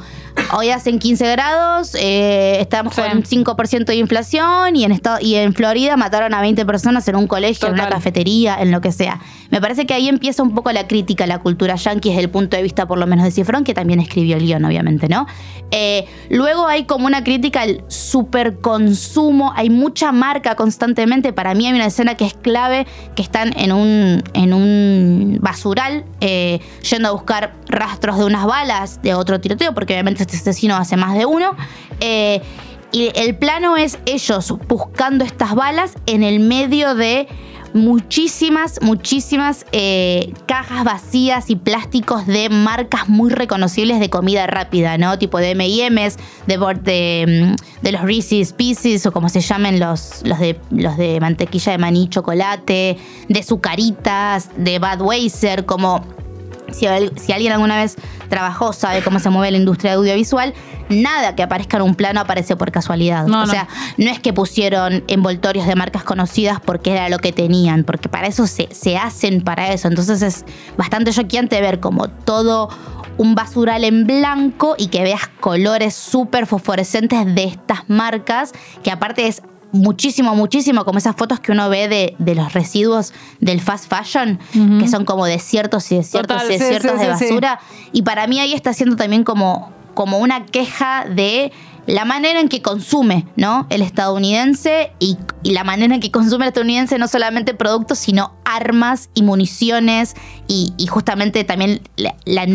[0.54, 3.00] hoy hacen 15 grados, eh, estamos Sí.
[3.02, 7.06] con un 5% de inflación y en, estado, y en Florida mataron a 20 personas
[7.08, 9.20] en un colegio, en una cafetería, en lo que sea.
[9.50, 12.30] Me parece que ahí empieza un poco la crítica a la cultura yankee desde el
[12.30, 15.26] punto de vista por lo menos de Cifrón, que también escribió el guion, obviamente, ¿no?
[15.70, 21.32] Eh, luego hay como una crítica al superconsumo, hay mucha marca constantemente.
[21.32, 26.04] Para mí hay una escena que es clave, que están en un, en un basural
[26.20, 30.76] eh, yendo a buscar rastros de unas balas de otro tiroteo, porque obviamente este asesino
[30.76, 31.56] hace más de uno.
[32.00, 32.40] Eh,
[32.92, 37.28] y el plano es ellos buscando estas balas en el medio de
[37.72, 45.18] muchísimas, muchísimas eh, cajas vacías y plásticos de marcas muy reconocibles de comida rápida, ¿no?
[45.18, 50.22] Tipo de M&M's, de, de, mm, de los Reese's Pieces o como se llamen los,
[50.24, 52.98] los, de, los de mantequilla de maní chocolate,
[53.28, 56.04] de Zucaritas, de Budweiser, como
[56.72, 57.96] si, al- si alguien alguna vez
[58.28, 60.54] trabajó, sabe cómo se mueve la industria audiovisual,
[60.88, 63.26] nada que aparezca en un plano aparece por casualidad.
[63.26, 63.50] No, o no.
[63.52, 68.08] sea, no es que pusieron envoltorios de marcas conocidas porque era lo que tenían, porque
[68.08, 69.88] para eso se, se hacen para eso.
[69.88, 70.44] Entonces es
[70.76, 72.68] bastante choqueante ver como todo
[73.18, 78.52] un basural en blanco y que veas colores súper fosforescentes de estas marcas,
[78.82, 83.12] que aparte es muchísimo, muchísimo, como esas fotos que uno ve de, de los residuos
[83.40, 84.38] del fast fashion,
[84.80, 87.30] que son como desiertos y desiertos Total, y desiertos sí, de sí, sí.
[87.30, 87.60] basura.
[87.92, 91.52] Y para mí ahí está siendo también como, como una queja de
[91.90, 93.66] la manera en que consume, ¿no?
[93.68, 98.32] El estadounidense y, y la manera en que consume el estadounidense no solamente productos, sino
[98.44, 100.14] armas y municiones
[100.46, 102.46] y, y justamente también la,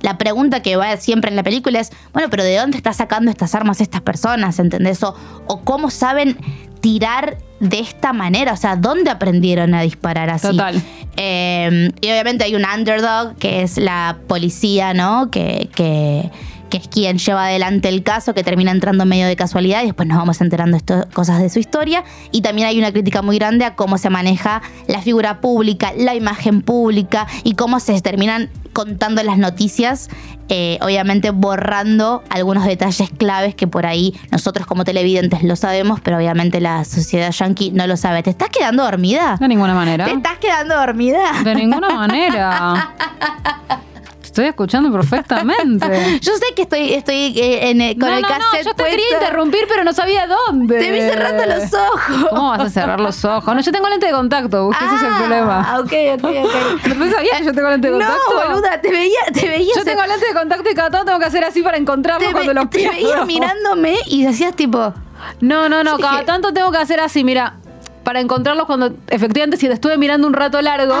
[0.00, 3.30] la pregunta que va siempre en la película es, bueno, pero ¿de dónde está sacando
[3.32, 4.60] estas armas estas personas?
[4.60, 5.02] ¿Entendés?
[5.02, 5.14] O,
[5.46, 6.38] o cómo saben
[6.80, 10.48] tirar de esta manera, o sea, ¿dónde aprendieron a disparar así?
[10.48, 10.82] Total.
[11.16, 15.30] Eh, y obviamente hay un underdog, que es la policía, ¿no?
[15.30, 16.30] Que, que,
[16.74, 20.08] que es quien lleva adelante el caso, que termina entrando medio de casualidad y después
[20.08, 22.02] nos vamos enterando esto, cosas de su historia.
[22.32, 26.16] Y también hay una crítica muy grande a cómo se maneja la figura pública, la
[26.16, 30.08] imagen pública y cómo se terminan contando las noticias,
[30.48, 36.16] eh, obviamente borrando algunos detalles claves que por ahí nosotros como televidentes lo sabemos, pero
[36.16, 38.24] obviamente la sociedad yankee no lo sabe.
[38.24, 39.36] ¿Te estás quedando dormida?
[39.38, 40.06] De ninguna manera.
[40.06, 41.40] ¿Te estás quedando dormida?
[41.44, 42.94] De ninguna manera.
[44.34, 46.18] Te Estoy escuchando perfectamente.
[46.20, 48.74] Yo sé que estoy, estoy eh, en el- con no, el no, no, cassette yo
[48.74, 49.24] te quería puesto.
[49.24, 50.78] interrumpir, pero no sabía dónde.
[50.80, 52.26] Te vi cerrando los ojos.
[52.30, 53.54] ¿Cómo vas a cerrar los ojos?
[53.54, 55.78] No, yo tengo lente de contacto, busque, ese es el Ah, problema.
[55.78, 56.86] ok, ok, ok.
[56.96, 58.48] ¿No sabías que yo tengo lente de No, contacto?
[58.48, 59.72] boluda, te veía, te veía.
[59.76, 62.32] Yo tengo lente de contacto y cada tanto tengo que hacer así para encontrarlo te,
[62.32, 62.92] cuando ve- los te pierdo.
[62.96, 64.92] veía mirándome y decías tipo.
[65.40, 67.54] No, no, no, Yo cada dije- tanto tengo que hacer así, mira,
[68.04, 70.94] para encontrarlos cuando efectivamente si te estuve mirando un rato largo,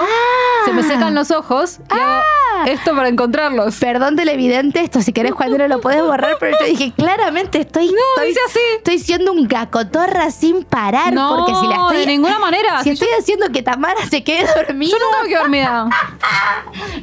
[0.64, 2.22] se me secan los ojos y hago
[2.66, 3.76] esto para encontrarlos.
[3.76, 7.86] Perdón, televidente, esto si querés, Juan, no lo podés borrar, pero yo dije, claramente estoy.
[7.86, 8.58] estoy, dice así.
[8.78, 11.12] Estoy siendo un gacotorra sin parar.
[11.12, 11.96] No, porque si la estoy.
[11.98, 12.78] de ninguna manera.
[12.78, 14.90] Si Si estoy haciendo que Tamara se quede dormida.
[14.92, 15.88] Yo nunca me quedo dormida.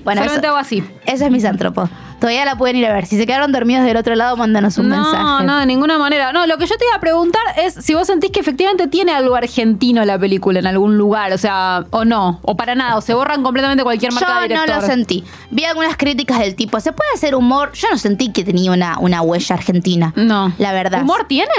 [0.04, 0.84] Bueno, Solamente eso, hago así.
[1.06, 1.88] eso es misántropo.
[2.22, 3.08] Todavía la pueden ir a ver.
[3.08, 5.44] Si se quedaron dormidos del otro lado, mándanos un no, mensaje.
[5.44, 6.32] no, de ninguna manera.
[6.32, 9.12] No, lo que yo te iba a preguntar es si vos sentís que efectivamente tiene
[9.12, 13.02] algo argentino la película en algún lugar, o sea, o no, o para nada, o
[13.02, 14.84] se borran completamente cualquier marca de Yo no director.
[14.84, 15.24] lo sentí.
[15.50, 17.72] Vi algunas críticas del tipo, ¿se puede hacer humor?
[17.74, 20.14] Yo no sentí que tenía una, una huella argentina.
[20.16, 20.54] No.
[20.60, 21.02] La verdad.
[21.02, 21.50] ¿Humor tiene?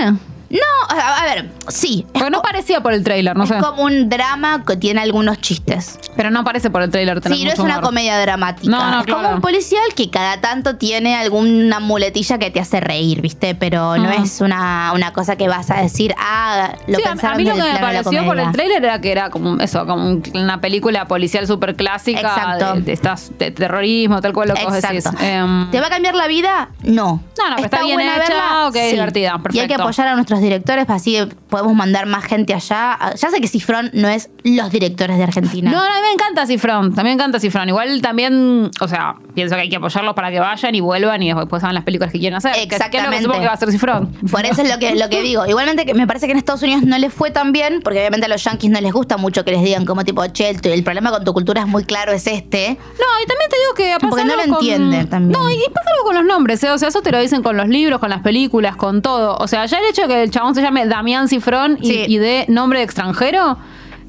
[0.52, 2.06] No, a, a ver, sí.
[2.12, 3.58] Porque no parecía por el trailer, no es sé.
[3.58, 5.98] como un drama que tiene algunos chistes.
[6.14, 7.86] Pero no parece por el trailer tener Sí, no es mucho una humor.
[7.86, 8.70] comedia dramática.
[8.70, 12.80] No, no, es como un policial que cada tanto tiene alguna muletilla que te hace
[12.80, 13.54] reír, ¿viste?
[13.54, 14.22] Pero no Ajá.
[14.22, 17.44] es una, una cosa que vas a decir, ah, lo Sí, a- pensaron a mí
[17.44, 18.52] lo que me plano de la pareció por el comedia.
[18.52, 22.74] trailer era que era como eso, como un- una película policial súper clásica Exacto.
[22.74, 25.06] de, de estas de terrorismo, tal cual lo que vos decís.
[25.06, 25.22] Exacto.
[25.24, 26.68] Em, ¿Te va a cambiar la vida?
[26.82, 27.22] No.
[27.38, 29.82] No, no, pero está bien buena hecha, ok, divertida, Y hay que perfecto.
[29.82, 32.98] apoyar a nuestros directores, así podemos mandar más gente allá.
[33.16, 35.70] Ya sé que Cifrón no es los directores de Argentina.
[35.70, 37.68] No, no, a mí me encanta Cifrón, también me encanta Cifrón.
[37.68, 41.32] Igual también, o sea, pienso que hay que apoyarlos para que vayan y vuelvan y
[41.32, 42.52] después hagan las películas que quieren hacer.
[42.52, 43.28] que- Que, es lo que Exactamente.
[43.46, 44.12] va a hacer Cifrón.
[44.30, 45.46] Por eso es lo que, lo que digo.
[45.46, 48.26] Igualmente que me parece que en Estados Unidos no les fue tan bien, porque obviamente
[48.26, 50.82] a los yankees no les gusta mucho que les digan como tipo, che, el, el
[50.84, 52.70] problema con tu cultura es muy claro, es este.
[52.70, 55.32] No, y también te digo que pasa Porque no lo con- entienden también.
[55.38, 56.70] No, y pasa algo con los nombres, ¿eh?
[56.70, 59.36] O sea, eso te lo dicen con los libros, con las películas, con todo.
[59.38, 62.04] O sea, ya el hecho de que el chabón se llame Damián Cifrón y, Sí.
[62.08, 63.56] y dé nombre de extranjero,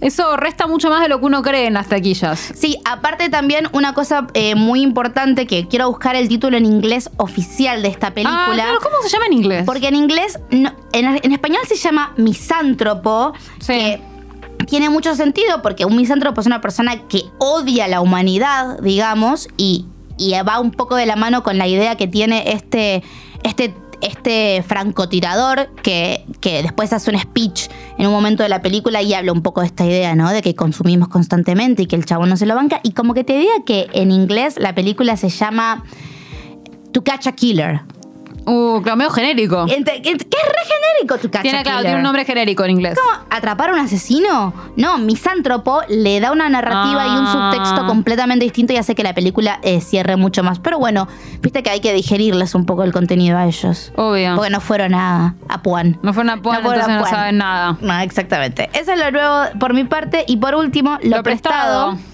[0.01, 2.38] eso resta mucho más de lo que uno cree en las taquillas.
[2.55, 7.09] Sí, aparte también una cosa eh, muy importante que quiero buscar el título en inglés
[7.17, 8.53] oficial de esta Ah, película.
[8.53, 9.63] claro, ¿cómo se llama en inglés?
[9.65, 13.67] Porque en inglés, no- en, en español se llama misántropo, Sí.
[13.73, 14.01] que
[14.67, 19.86] tiene mucho sentido porque un misántropo es una persona que odia la humanidad, digamos, y,
[20.17, 23.03] y va un poco de la mano con la idea que tiene este,
[23.43, 29.01] este, este francotirador que, que después hace un speech en un momento de la película
[29.01, 30.29] y habla un poco de esta idea, ¿no?
[30.29, 32.79] De que consumimos constantemente y que el chabón no se lo banca.
[32.83, 35.83] Y como que te diga que en inglés la película se llama
[36.91, 37.81] To Catch a Killer.
[38.45, 39.65] Uh, claro, medio genérico.
[39.65, 41.82] Que es re genérico To Catch Tiene, claro, Killer.
[41.91, 42.97] tiene un nombre genérico en inglés.
[43.01, 43.25] ¿Cómo?
[43.29, 44.53] ¿Atrapar a un asesino?
[44.75, 47.51] No, misántropo le da una narrativa y un Ah.
[47.53, 50.60] subtexto completamente distinto y hace que la película eh, cierre mucho más.
[50.60, 51.08] Pero bueno,
[51.41, 53.91] viste que hay que digerirles un poco el contenido a ellos.
[53.95, 54.36] Obvio.
[54.36, 55.97] Porque no fueron a, a Puan.
[56.01, 57.12] No puan, fueron entonces a no Puan.
[57.12, 57.77] saben nada.
[57.82, 58.69] No, exactamente.
[58.73, 60.25] Eso es lo nuevo por mi parte.
[60.27, 61.91] Y por último, lo, Lo prestado.
[61.91, 62.12] prestado.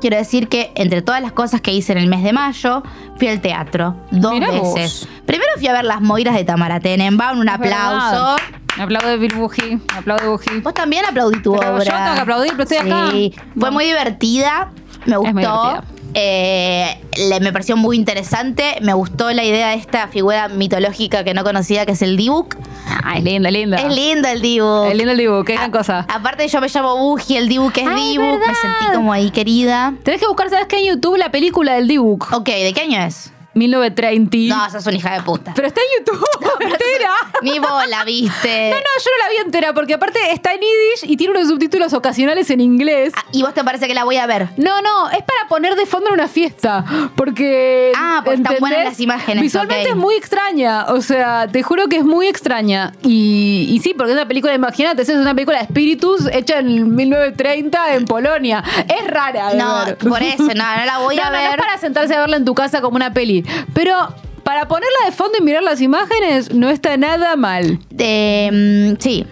[0.00, 2.82] Quiero decir que entre todas las cosas que hice en el mes de mayo,
[3.16, 4.74] fui al teatro dos Mirá vos.
[4.74, 5.08] veces.
[5.26, 8.10] Primero fui a ver las Moiras de Tamara Tenenbaum, un Es aplauso.
[8.10, 8.36] verdad.
[8.76, 10.60] Me aplaude Bill Buji, me aplaude Buji.
[10.60, 11.84] Vos también aplaudí tu Pero obra.
[11.84, 13.10] yo tengo que aplaudir, pero estoy acá.
[13.10, 14.70] Sí, fue muy divertida.
[15.06, 15.82] Me gustó.
[16.14, 18.76] Eh, le- me pareció muy interesante.
[18.80, 22.56] Me gustó la idea de esta figura mitológica que no conocía, que es el Dibuk.
[23.04, 23.76] Ah, es linda, linda.
[23.78, 24.86] Es lindo el Dibuk.
[24.86, 26.06] Es lindo el dibujo, qué gran cosa.
[26.08, 28.38] Aparte, yo me llamo Buji, el Dibuk es Ay, Dibuk.
[28.40, 29.94] Me sentí como ahí querida.
[30.02, 30.78] Tenés que buscar, ¿sabes qué?
[30.78, 32.32] En YouTube la película del Dibuk.
[32.32, 33.32] Ok, ¿de qué año es?
[33.58, 34.54] 1930.
[34.56, 35.52] No, sos una hija de puta.
[35.54, 36.26] Pero está en YouTube
[36.60, 37.10] entera.
[37.42, 38.68] Ni vos la viste.
[38.68, 41.48] No, no, yo no la vi entera porque aparte está en Yiddish y tiene unos
[41.48, 43.12] subtítulos ocasionales en inglés.
[43.16, 44.48] Ah, ¿Y vos te parece que la voy a ver?
[44.56, 46.84] No, no, es para poner de fondo en una fiesta.
[47.16, 47.92] Porque.
[47.96, 50.86] Ah, porque están buenas las imágenes, Visualmente es muy extraña.
[50.88, 52.92] O sea, te juro que es muy extraña.
[53.02, 56.94] Y, y sí, porque es una película, imagínate, es una película de espíritus hecha en
[56.94, 58.62] 1930 en Polonia.
[58.88, 59.50] Es rara.
[59.50, 59.96] de No, ver.
[59.98, 61.50] por eso, no, no la voy No, a no, no ver.
[61.50, 63.44] es para sentarse a verla en tu casa como una peli.
[63.74, 63.94] Pero
[64.42, 67.78] para ponerla de fondo y mirar las imágenes no está nada mal.
[67.98, 69.26] Eh, mm, sí.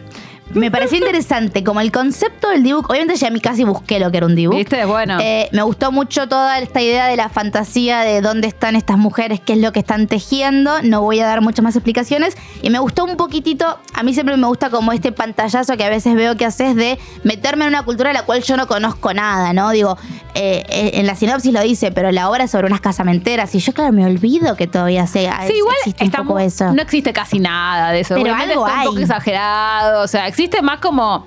[0.57, 2.87] Me pareció interesante como el concepto del dibujo.
[2.91, 4.57] Obviamente ya a mí casi busqué lo que era un dibujo.
[4.57, 4.87] ¿Viste?
[4.87, 5.19] Bueno.
[5.21, 9.39] Eh, me gustó mucho toda esta idea de la fantasía de dónde están estas mujeres,
[9.45, 10.81] qué es lo que están tejiendo.
[10.83, 12.39] No voy a dar muchas más explicaciones.
[12.63, 15.91] Y me gustó un poquitito, a mí siempre me gusta como este pantallazo que a
[15.91, 19.13] veces veo que haces de meterme en una cultura de la cual yo no conozco
[19.13, 19.71] nada, ¿no?
[19.73, 19.99] Digo,
[20.35, 23.55] eh, eh, en la sinopsis lo dice, pero la obra es sobre unas casamenteras.
[23.55, 26.73] Y yo, claro, me olvido que todavía sé, Sí, igual existe un poco eso.
[26.73, 28.15] no existe casi nada de eso.
[28.15, 29.03] Pero Obviamente algo está un poco hay.
[29.03, 30.03] exagerado.
[30.03, 31.27] O sea, existe más como,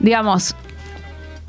[0.00, 0.54] digamos,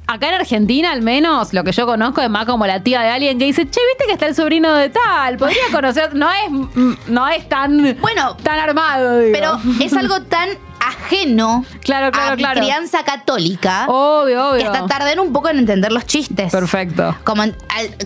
[0.08, 3.10] acá en Argentina al menos, lo que yo conozco es más como la tía de
[3.10, 6.16] alguien que dice, che, viste que está el sobrino de tal, podría conocer.
[6.16, 9.32] No es, no es tan, Bueno, tan armado, digo.
[9.34, 10.50] Pero es algo tan
[10.80, 12.62] ajeno Claro, claro, a mi claro.
[12.62, 14.62] crianza católica Obvio, obvio.
[14.62, 16.52] que hasta tardé un poco en entender los chistes.
[16.52, 17.16] Perfecto.
[17.26, 17.56] Como, al-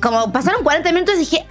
[0.01, 1.45] como pasaron 40 minutos y dije,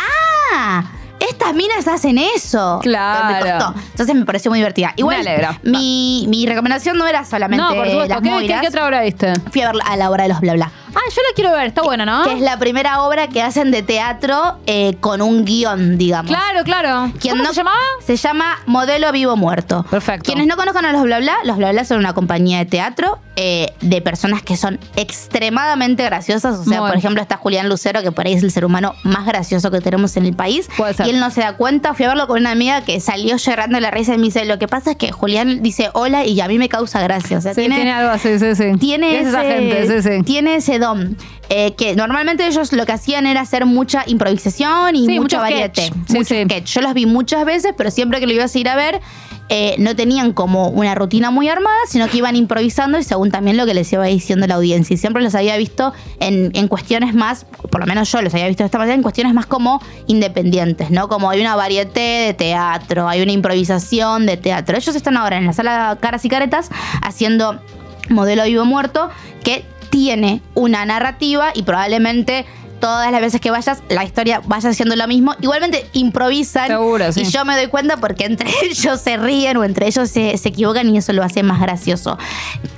[0.54, 0.82] ¡ah!
[1.20, 2.80] Estas minas hacen eso.
[2.82, 3.34] Claro.
[3.46, 3.74] Me costó.
[3.90, 4.92] Entonces me pareció muy divertida.
[4.96, 5.58] Igual, Me.
[5.62, 8.14] Mi, mi recomendación no era solamente No, por supuesto.
[8.14, 9.32] las ¿Qué, qué, qué otra obra viste?
[9.52, 10.70] Fui a ver a la obra de los bla bla.
[10.94, 12.24] Ah, yo la quiero ver, está buena, ¿no?
[12.24, 16.30] Que es la primera obra que hacen de teatro eh, con un guion, digamos.
[16.30, 17.12] Claro, claro.
[17.20, 17.78] ¿Quién ¿Cómo no- se llamaba?
[18.04, 19.84] Se llama Modelo Vivo Muerto.
[19.90, 20.24] Perfecto.
[20.24, 23.18] Quienes no conozcan a los Bla Bla, los Bla Bla son una compañía de teatro
[23.36, 26.58] eh, de personas que son extremadamente graciosas.
[26.58, 26.88] O sea, Muy.
[26.90, 29.80] por ejemplo, está Julián Lucero, que por ahí es el ser humano más gracioso que
[29.80, 30.68] tenemos en el país.
[30.76, 31.06] Puede ser.
[31.06, 31.94] Y él no se da cuenta.
[31.94, 34.44] Fui a verlo con una amiga que salió llorando de la risa y me dice:
[34.44, 37.38] Lo que pasa es que Julián dice hola y a mí me causa gracia.
[37.38, 38.72] O sea, Sí, tiene, algo así, sí, sí.
[38.78, 40.22] tiene ese, esa gente, sí, sí.
[40.24, 41.16] tiene ese don.
[41.52, 45.38] eh, que normalmente ellos lo que hacían era hacer mucha improvisación y Sí, mucho mucho
[45.38, 45.86] variete.
[45.86, 45.96] sketch.
[46.08, 46.44] Sí, mucho sí.
[46.44, 46.64] sketch.
[46.74, 49.00] Yo los vi muchas veces, pero siempre que lo ibas a ir a ver,
[49.48, 53.56] eh, no tenían como una rutina muy armada, sino que iban improvisando y según también
[53.56, 54.94] lo que les iba diciendo la audiencia.
[54.94, 58.46] Y siempre los había visto en, en cuestiones más, por lo menos yo los había
[58.46, 61.08] visto de esta manera, en cuestiones más como independientes, ¿no?
[61.08, 64.76] Como hay una varieté de teatro, hay una improvisación de teatro.
[64.76, 66.70] Ellos están ahora en la sala Caras y Caretas
[67.02, 67.60] haciendo
[68.08, 69.10] modelo vivo muerto
[69.42, 72.46] que tiene una narrativa y probablemente
[72.80, 75.34] todas las veces que vayas la historia vaya siendo lo mismo.
[75.40, 77.20] Igualmente improvisan Seguro, sí.
[77.20, 80.48] y yo me doy cuenta porque entre ellos se ríen o entre ellos se, se
[80.48, 82.18] equivocan y eso lo hace más gracioso.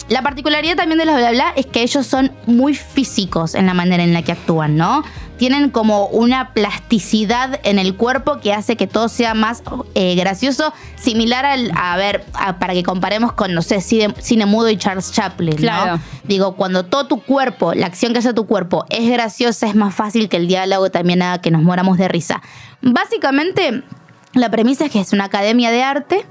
[0.09, 3.75] La particularidad también de los bla bla es que ellos son muy físicos en la
[3.75, 5.05] manera en la que actúan no
[5.39, 9.63] tienen como una plasticidad en el cuerpo que hace que todo sea más
[9.95, 14.47] eh, gracioso, similar al, a ver, a- para que comparemos con, no sé, cine, cine
[14.47, 15.57] mudo y Charles Chaplin, ¿no?
[15.57, 16.01] Claro.
[16.25, 19.95] Digo, cuando todo tu cuerpo, la acción que hace tu cuerpo es graciosa, es más
[19.95, 22.41] fácil que el diálogo también haga que nos moramos de risa.
[22.81, 23.83] Básicamente,
[24.35, 26.27] la premisa es que es una academia de arte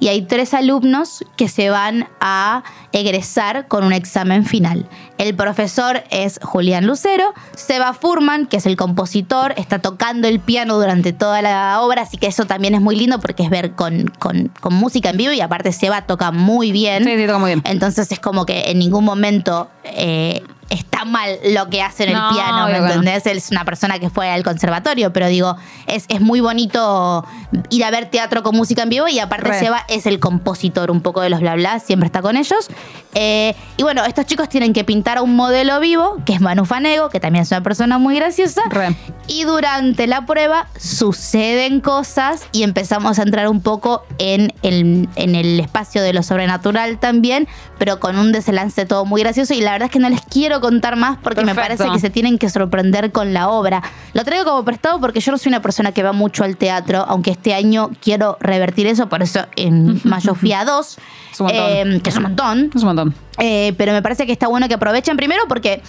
[0.00, 4.88] y hay tres alumnos que se van a egresar con un examen final.
[5.18, 10.76] El profesor es Julián Lucero, Seba Furman, que es el compositor, está tocando el piano
[10.78, 14.06] durante toda la obra, así que eso también es muy lindo porque es ver con,
[14.18, 17.04] con- con música en vivo y aparte Seba toca muy bien.
[17.04, 17.62] Sí, sí, toca muy bien.
[17.64, 22.16] Entonces es como que en ningún momento eh, está mal lo que hace en el
[22.16, 23.26] No, piano, ¿me entendés?
[23.26, 27.24] Él es una persona que fue al conservatorio, pero digo, es, es muy bonito
[27.70, 29.58] ir a ver teatro con música en vivo y aparte Re.
[29.58, 32.68] Seba es el compositor un poco de los bla bla, siempre está con ellos.
[33.14, 36.64] Eh, y bueno, estos chicos tienen que pintar a un modelo vivo, que es Manu
[36.64, 38.62] Fanego, que también es una persona muy graciosa.
[38.68, 38.94] Re.
[39.26, 45.34] Y durante la prueba suceden cosas y empezamos a entrar un poco en el, en
[45.34, 49.54] el espacio de lo sobrenatural también, pero con un desenlace todo muy gracioso.
[49.54, 52.10] Y la verdad es que no les quiero contar más porque me parece que se
[52.10, 53.82] tienen que sorprender con la obra.
[54.14, 57.04] Lo traigo como prestado porque yo no soy una persona que va mucho al teatro,
[57.08, 60.98] aunque este año quiero revertir eso, por eso en mayo fui a dos,
[61.32, 61.92] Es un montón.
[61.92, 62.70] eh, que es un montón.
[62.74, 63.14] Es un montón.
[63.38, 65.82] Eh, pero me parece que está bueno que aprovechen primero porque,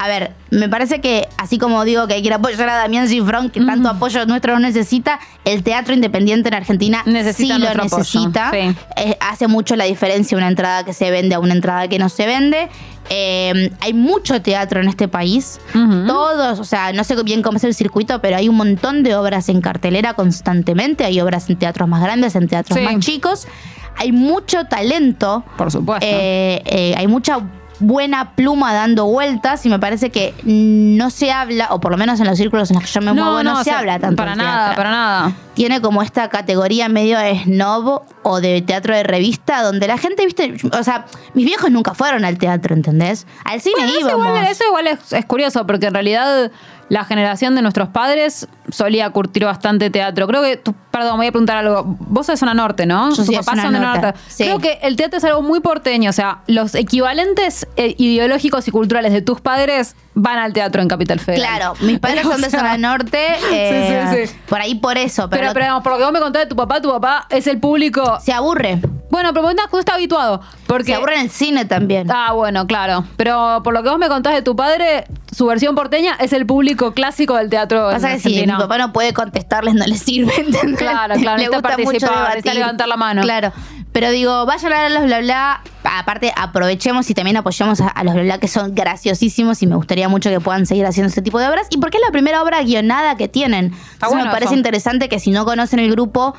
[0.00, 3.50] a ver, me parece que así como digo que hay que apoyar a Damián Cifrón,
[3.50, 8.50] que tanto apoyo nuestro no necesita, el teatro independiente en Argentina Necesita sí lo necesita.
[8.52, 8.74] sí.
[8.96, 12.08] Eh, hace mucho la diferencia una entrada que se vende a una entrada que no
[12.08, 12.68] se vende.
[13.10, 15.58] Eh, hay mucho teatro en este país.
[16.06, 19.16] Todos, o sea, no sé bien cómo es el circuito, pero hay un montón de
[19.16, 21.04] obras en cartelera constantemente.
[21.04, 22.84] Hay obras en teatros más grandes, en teatros Sí.
[22.84, 23.48] más chicos.
[23.96, 25.42] Hay mucho talento.
[25.56, 26.06] Por supuesto.
[26.08, 27.40] Eh, eh, hay mucha
[27.80, 32.20] buena pluma dando vueltas y me parece que no se habla, o por lo menos
[32.20, 34.16] en los círculos en los que yo me muevo, no, se, habla tanto.
[34.16, 35.32] Para nada, para nada.
[35.54, 40.24] Tiene como esta categoría medio de snob o de teatro de revista, donde la gente,
[40.24, 43.26] viste, o sea, mis viejos nunca fueron al teatro, ¿entendés?
[43.44, 46.50] Al cine Bueno, eso igual, eso igual es, es curioso, porque en realidad
[46.88, 50.26] la generación de nuestros padres solía curtir bastante teatro.
[50.26, 51.82] Creo que, tú- perdón, voy a preguntar algo.
[51.86, 53.10] Vos sos de zona norte, ¿no?
[53.10, 54.44] Yo Tus papás son de norte, sí.
[54.44, 56.10] Creo que el teatro es algo muy porteño.
[56.10, 60.88] O sea, los equivalentes eh, ideológicos y culturales de tus padres van al teatro en
[60.88, 61.46] Capital Federal.
[61.58, 63.18] Claro, mis padres son de sea, zona norte,
[63.52, 64.38] eh, sí, sí.
[64.48, 66.50] por ahí por eso, pero, Pero, pero digamos, por lo que vos me contaste de
[66.50, 68.18] tu papá, tu papá es el público.
[68.20, 68.80] se aburre.
[69.10, 70.40] Bueno, pero vos no estás habituado.
[70.66, 72.10] Porque Se aburre en el cine también.
[72.10, 73.04] Ah, bueno, claro.
[73.16, 76.44] Pero por lo que vos me contás de tu padre, su versión porteña es el
[76.44, 77.88] público clásico del teatro.
[77.90, 80.78] Pasa que si mi papá no puede contestarles, no les sirve, ¿entendés?
[80.78, 82.28] Claro, claro, Le gusta mucho participar, debatir.
[82.28, 83.22] necesita levantar la mano.
[83.22, 83.52] Claro.
[83.92, 85.60] Pero digo, vayan a ver los bla bla.
[85.82, 89.76] Aparte, aprovechemos y también apoyemos a, a los bla bla que son graciosísimos y me
[89.76, 91.66] gustaría mucho que puedan seguir haciendo este tipo de obras.
[91.70, 93.66] Y porque es la primera obra guionada que tienen.
[93.66, 94.56] Entonces bueno me parece eso.
[94.58, 96.34] interesante que si no conocen el grupo.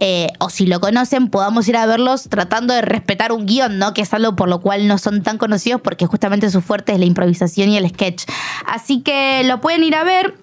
[0.00, 3.94] Eh, o si lo conocen, podamos ir a verlos tratando de respetar un guion, ¿no?
[3.94, 6.98] Que es algo por lo cual no son tan conocidos, porque justamente su fuerte es
[6.98, 8.24] la improvisación y el sketch.
[8.66, 10.34] Así que lo pueden ir a ver.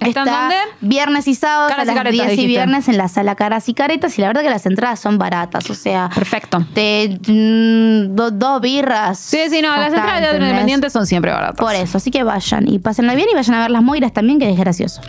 [0.00, 0.54] ¿Está en dónde?
[0.80, 2.46] Viernes y sábados Caras y a las Caretas, 10 y dijiste.
[2.48, 4.16] viernes en la sala Caras y Caretas.
[4.16, 5.68] Y la verdad que las entradas son baratas.
[5.70, 6.60] O sea, Perfecto.
[6.60, 9.18] mm, do- dos birras.
[9.18, 10.50] Sí, sí, no, las entradas de teatro ¿entendés?
[10.50, 11.56] independiente son siempre baratas.
[11.56, 14.38] Por eso, así que vayan y pásenla bien y vayan a ver las Moiras también,
[14.38, 15.00] que es gracioso.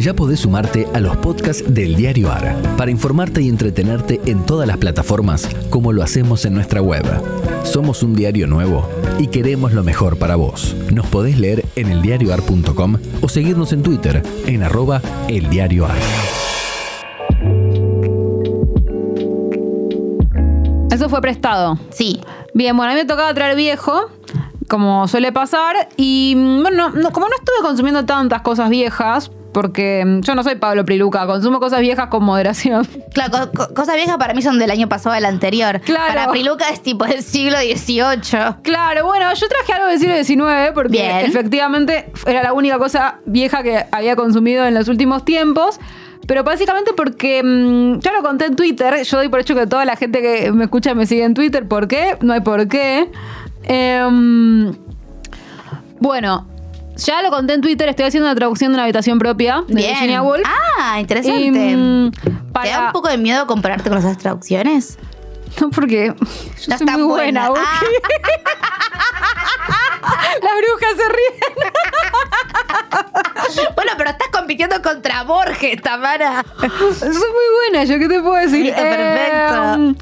[0.00, 4.66] Ya podés sumarte a los podcasts del Diario AR para informarte y entretenerte en todas
[4.66, 7.04] las plataformas como lo hacemos en nuestra web.
[7.64, 8.88] Somos un diario nuevo
[9.18, 10.76] y queremos lo mejor para vos.
[10.92, 15.96] Nos podés leer en eldiarioar.com o seguirnos en Twitter en arroba eldiarioar.
[20.92, 21.78] Eso fue prestado.
[21.90, 22.20] Sí.
[22.54, 24.10] Bien, bueno, a mí me tocaba traer viejo,
[24.68, 25.88] como suele pasar.
[25.96, 30.42] Y mm, bueno, no- como no estuve consumiendo tantas cosas viejas, porque mm, yo no
[30.42, 32.86] soy Pablo Priluca, consumo cosas viejas con moderación.
[33.12, 35.80] Claro, co- co- cosas viejas para mí son del año pasado, del anterior.
[35.80, 36.06] Claro.
[36.14, 38.56] Para Priluca es tipo del siglo XVIII.
[38.62, 41.16] Claro, bueno, yo traje algo del siglo XIX porque Bien.
[41.26, 45.80] efectivamente era la única cosa vieja que había consumido en los últimos tiempos.
[46.26, 49.84] Pero básicamente porque mm, yo lo conté en Twitter, yo doy por hecho que toda
[49.86, 52.18] la gente que me escucha me sigue en Twitter, ¿por qué?
[52.20, 53.10] No hay por qué.
[53.64, 54.74] Em,
[56.00, 56.46] bueno,
[56.98, 59.90] ya lo conté en Twitter, estoy haciendo una traducción de una habitación propia de Bien.
[59.90, 60.44] Virginia Woolf.
[60.46, 61.76] Ah, Y, interesante.
[61.76, 62.10] mm,
[62.62, 64.98] ¿Te da un poco de miedo compararte con esas traducciones?
[65.60, 66.14] No, porque yo
[66.68, 67.48] No soy muy buena.
[67.50, 67.64] buena.
[67.66, 67.80] Ah.
[70.42, 71.34] Las brujas se ríen.
[73.74, 76.44] Bueno, pero estás compitiendo contra Borges, Tamara.
[76.60, 78.74] Soy muy buena, yo qué te puedo decir.
[78.74, 79.74] Perfecto.
[79.74, 79.94] Eh,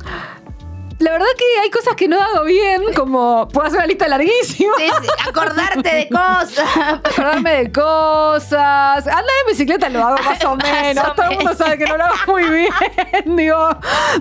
[0.99, 4.73] la verdad que hay cosas que no hago bien, como puedo hacer una lista larguísima.
[4.79, 7.01] Sí, sí, acordarte de cosas.
[7.05, 9.07] Acordarme de cosas.
[9.07, 11.05] Andar en bicicleta lo hago más o Más menos.
[11.09, 12.73] o Todo el mundo sabe que no lo hago muy bien.
[13.37, 13.69] Digo,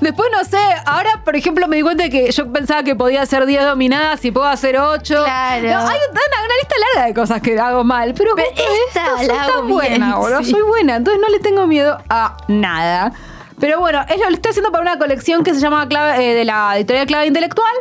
[0.01, 0.59] después no sé.
[0.85, 4.31] Ahora, por ejemplo, me di cuenta que yo pensaba que podía hacer 10 dominadas y
[4.31, 5.23] puedo hacer 8.
[5.23, 5.63] Claro.
[5.69, 8.13] No, hay una, una lista larga de cosas que hago mal.
[8.17, 8.49] Pero, Pero
[8.87, 10.43] esta soy la hago tan buena, bien, boludo.
[10.43, 10.51] sí.
[10.51, 10.95] Soy buena.
[10.97, 13.13] Entonces no le tengo miedo a nada.
[13.59, 16.35] Pero bueno, es lo, lo estoy haciendo para una colección que se llama Clave, eh,
[16.35, 17.73] de la editorial Clave Intelectual,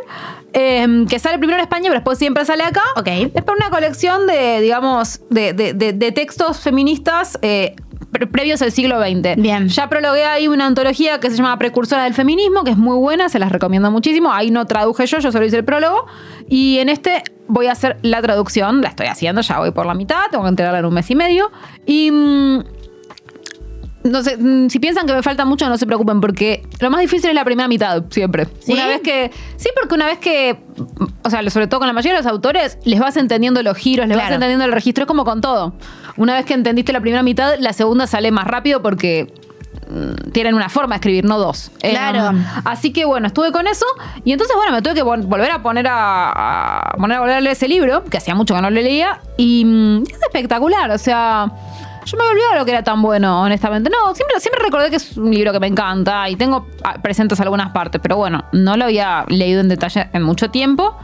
[0.53, 2.81] eh, que sale primero en España, pero después siempre sale acá.
[2.95, 3.07] Ok.
[3.07, 7.75] Es para una colección de, digamos, de, de- de- de textos feministas eh,
[8.11, 9.35] pre- previos al siglo XX.
[9.35, 9.67] Bien.
[9.67, 13.27] Ya prologué ahí una antología que se llama Precursora del Feminismo, que es muy buena,
[13.27, 14.31] se las recomiendo muchísimo.
[14.31, 16.05] Ahí no traduje yo, yo solo hice el prólogo.
[16.47, 19.93] Y en este voy a hacer la traducción, la estoy haciendo, ya voy por la
[19.93, 21.51] mitad, tengo que entregarla en un mes y medio.
[21.85, 22.11] Y...
[22.11, 22.63] mm,
[24.05, 27.01] no sé, mm, si piensan que me falta mucho, no se preocupen, porque lo más
[27.01, 28.47] difícil es la primera mitad, siempre.
[28.59, 28.71] ¿Sí?
[28.73, 29.31] Una vez que.
[29.57, 30.57] Sí, porque una vez que.
[31.23, 34.07] O sea, sobre todo con la mayoría de los autores, les vas entendiendo los giros,
[34.07, 34.35] les vas Claro.
[34.35, 35.73] entendiendo el registro, es como con todo.
[36.17, 39.33] Una vez que entendiste la primera mitad, la segunda sale más rápido porque
[39.89, 41.71] mm, tienen una forma de escribir, no dos.
[41.81, 42.37] Claro.
[42.37, 43.85] Eh, así que bueno, estuve con eso
[44.23, 47.35] y entonces bueno, me tuve que vol- volver a poner a, a poner a volver
[47.37, 50.91] a leer ese libro, que hacía mucho que no lo leía, y mm, es espectacular,
[50.91, 51.51] o sea,
[52.05, 53.89] yo me olvidado lo que era tan bueno, honestamente.
[53.89, 57.39] No, siempre, siempre recordé que es un libro que me encanta y tengo ah, presentes
[57.41, 60.97] algunas partes, pero bueno, no lo había leído en detalle en mucho tiempo.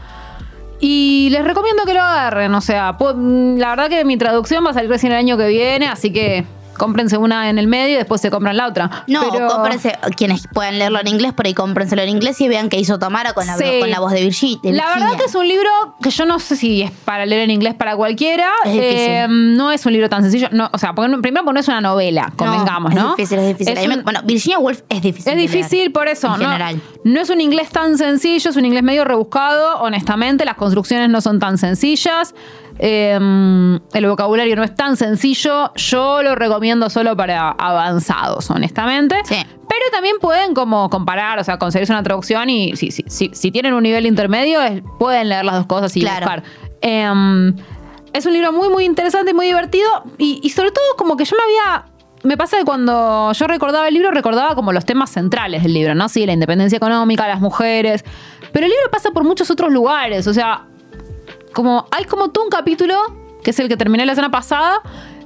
[0.80, 4.74] Y les recomiendo que lo agarren, o sea, la verdad que mi traducción va a
[4.74, 6.44] salir recién el año que viene, así que
[6.76, 9.04] cómprense una en el medio y después se compran la otra.
[9.06, 12.68] No, Pero- cómprense, quienes puedan leerlo en inglés, por ahí cómprenselo en inglés y vean
[12.68, 13.64] qué hizo Tamara con la, Sí.
[13.80, 14.84] con la voz de Virgi- de Virginia.
[14.86, 15.68] La verdad que es un libro
[16.02, 18.50] que yo no sé si es para leer en inglés para cualquiera.
[18.64, 18.72] Es.
[18.74, 20.48] Eh, no es un libro tan sencillo.
[20.52, 23.10] No, o sea, porque primero porque no es una novela, convengamos, ¿no?
[23.12, 23.78] Es difícil, es difícil.
[23.78, 25.32] Es un- bueno, Virginia Woolf es difícil.
[25.32, 26.38] Es difícil leer, por eso, En ¿no?
[26.46, 26.80] general.
[27.04, 30.44] No es un inglés tan sencillo, es un inglés medio rebuscado, honestamente.
[30.44, 32.34] Las construcciones no son tan sencillas.
[32.84, 35.72] Eh, el vocabulario no es tan sencillo.
[35.76, 39.14] Yo lo recomiendo solo para avanzados, honestamente.
[39.24, 39.36] Sí.
[39.36, 43.50] Pero también pueden como comparar, o sea, conseguirse una traducción y si, si, si, si
[43.52, 44.58] tienen un nivel intermedio,
[44.98, 46.26] pueden leer las dos cosas y Claro.
[46.26, 46.42] buscar.
[46.80, 47.54] Em,
[48.12, 49.88] es un libro muy, muy interesante y muy divertido.
[50.18, 51.86] Y, y sobre todo, como que yo me había.
[52.24, 55.94] Me pasa que cuando yo recordaba el libro, recordaba como los temas centrales del libro,
[55.94, 56.08] ¿no?
[56.08, 58.04] Sí, la independencia económica, las mujeres.
[58.52, 60.26] Pero el libro pasa por muchos otros lugares.
[60.26, 60.66] O sea,
[61.52, 62.94] como hay como todo un capítulo,
[63.42, 64.80] que es el que terminé la semana pasada,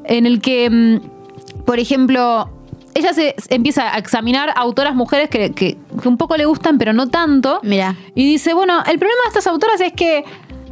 [0.04, 2.48] en el que, mm, por ejemplo,
[2.94, 6.78] ella se se empieza a examinar autoras mujeres que, que- que un poco le gustan,
[6.78, 7.60] pero no tanto.
[7.62, 7.94] Mira.
[8.14, 10.24] Y dice, bueno, el problema de estas autoras es que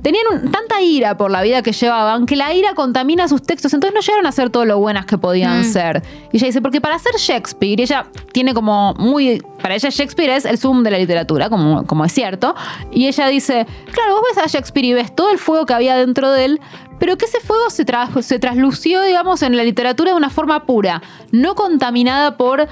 [0.05, 3.73] tenían un- tanta ira por la vida que llevaban que la ira contamina sus textos,
[3.75, 5.65] entonces no llegaron a ser todo lo buenas que podían Mm.
[5.65, 6.03] ser.
[6.31, 9.43] Y ella dice, porque para ser Shakespeare, ella tiene como muy...
[9.61, 12.55] Para ella Shakespeare es el zoom de la literatura, como, como es cierto.
[12.93, 15.97] Y ella dice, claro, vos ves a Shakespeare y ves todo el fuego que había
[15.97, 16.61] dentro de él,
[16.99, 20.65] pero que ese fuego se, tra- se traslució, digamos, en la literatura de una forma
[20.67, 21.03] pura,
[21.33, 22.69] no contaminada por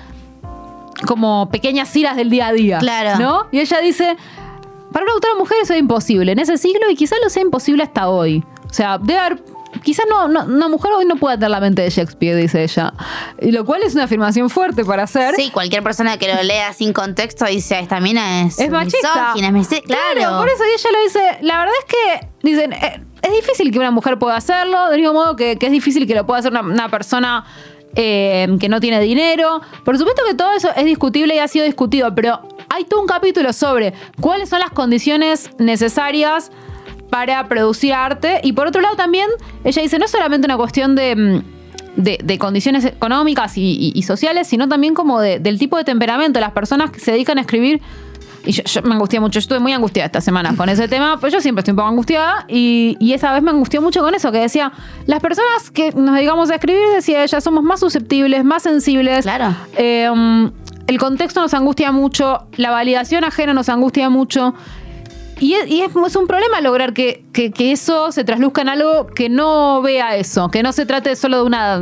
[1.06, 2.78] como pequeñas iras del día a día.
[2.78, 3.18] Claro.
[3.18, 3.46] ¿No?
[3.50, 4.16] Y ella dice,
[4.92, 7.82] para una autora mujer eso es imposible en ese siglo y quizás lo sea imposible
[7.82, 8.44] hasta hoy.
[8.68, 9.42] O sea, debe haber...
[9.82, 12.92] Quizás no, no- una mujer hoy no pueda tener la mente de Shakespeare, dice ella.
[13.40, 15.34] Y lo cual es una afirmación fuerte para hacer.
[15.34, 19.32] Sí, cualquier persona que lo lea sin contexto dice, esta mina es, Es machista.
[19.34, 19.82] misógina, es misi-".
[19.82, 20.38] Claro.
[20.38, 21.20] por eso ella lo dice.
[21.40, 25.14] La verdad es que dicen, eh, es difícil que una mujer pueda hacerlo, del mismo
[25.14, 27.46] modo que, que es difícil que lo pueda hacer una, una persona
[27.96, 29.62] eh, que no tiene dinero.
[29.86, 32.42] Por supuesto que todo eso es discutible y ha sido discutido, pero
[32.74, 36.50] hay todo un capítulo sobre cuáles son las condiciones necesarias
[37.10, 38.40] para producir arte.
[38.42, 39.28] Y por otro lado también,
[39.64, 41.14] ella dice, no es solamente una cuestión de...
[41.16, 41.42] mm,
[41.94, 45.84] de, de condiciones económicas y, y- y sociales, sino también como de- del tipo de
[45.84, 46.40] temperamento.
[46.40, 47.82] Las personas que se dedican a escribir.
[48.46, 51.20] Y yo, yo me angustié mucho, yo estuve muy angustiada esta semana con ese tema,
[51.20, 52.46] pues yo siempre estoy un poco angustiada.
[52.48, 54.72] Y, y esa vez me angustió mucho con eso, que decía,
[55.06, 59.24] las personas que nos dedicamos a escribir, decía ella, somos más susceptibles, más sensibles.
[59.24, 59.54] Claro.
[59.76, 60.50] Eh, um,
[60.86, 64.54] el contexto nos angustia mucho, la validación ajena nos angustia mucho.
[65.40, 68.68] Y, es, y es- es un problema lograr que, que- que eso se trasluzca en
[68.68, 71.80] algo que no vea eso, que no se trate solo de una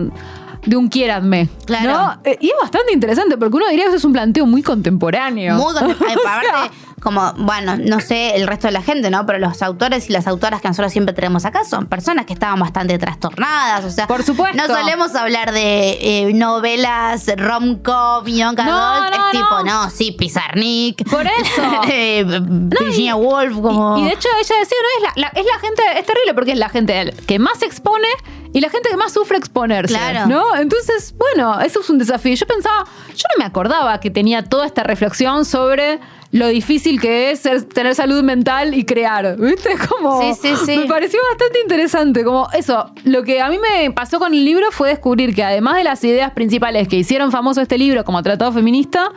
[0.66, 1.48] de un quiéranme.
[1.64, 1.90] Claro.
[1.90, 2.20] ¿no?
[2.24, 5.54] Eh, Y es bastante interesante porque uno diría que eso es un planteo muy contemporáneo.
[5.56, 5.96] Muy contem-
[7.00, 9.24] Como, bueno, no sé el resto de la gente, ¿no?
[9.24, 12.60] Pero los autores y las autoras que nosotros siempre tenemos acá son personas que estaban
[12.60, 13.84] bastante trastornadas.
[13.84, 14.56] O sea, Por supuesto.
[14.56, 19.14] No solemos hablar de eh, novelas rom-com, young No, adult.
[19.16, 19.84] no, es tipo, no.
[19.84, 21.08] no, sí, Pizarnik.
[21.08, 21.62] Por eso.
[21.88, 23.96] eh, Virginia Woolf, como.
[23.98, 26.34] Y, y de hecho ella decía, no, es la, la- es la gente, es terrible
[26.34, 28.08] porque es la gente que más se expone
[28.52, 29.94] y la gente que más sufre exponerse.
[29.94, 30.26] Claro.
[30.26, 30.56] ¿No?
[30.56, 32.34] Entonces, bueno, eso es un desafío.
[32.34, 32.84] Yo pensaba,
[33.16, 35.98] yo no me acordaba que tenía toda esta reflexión sobre
[36.32, 39.36] lo difícil que es ser- tener salud mental y crear.
[39.36, 39.70] ¿Viste?
[39.88, 40.20] Como.
[40.22, 40.76] Sí, sí, sí.
[40.78, 42.24] Me pareció bastante interesante.
[42.24, 45.76] Como eso, lo que a mí me pasó con el libro fue descubrir que además
[45.76, 49.10] de las ideas principales que hicieron famoso este libro como tratado feminista,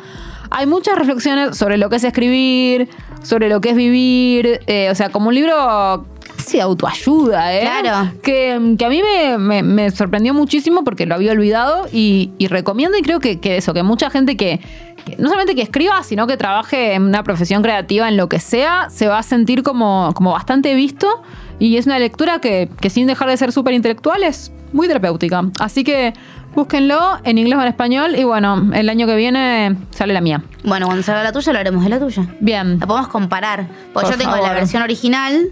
[0.49, 2.89] hay muchas reflexiones sobre lo que es escribir,
[3.23, 6.05] sobre lo que es vivir, eh, o sea, como un libro
[6.43, 7.61] casi autoayuda, ¿eh?
[7.61, 8.11] Claro.
[8.21, 12.47] Que, que a mí me, me- me sorprendió muchísimo porque lo había olvidado y, y
[12.47, 14.59] recomiendo y creo que, que eso, que mucha gente que,
[15.05, 18.39] que no solamente que escriba, sino que trabaje en una profesión creativa, en lo que
[18.39, 21.21] sea, se va a sentir como, como bastante visto
[21.59, 25.43] y es una lectura que, que sin dejar de ser súper intelectual es muy terapéutica.
[25.59, 26.13] Así que
[26.55, 30.43] búsquenlo en inglés o en español y bueno, el año que viene sale la mía.
[30.63, 32.27] Bueno, cuando salga la tuya, lo haremos de la tuya.
[32.39, 32.79] Bien.
[32.79, 33.67] La podemos comparar.
[33.93, 34.47] Porque Por yo tengo favor.
[34.47, 35.49] la versión original,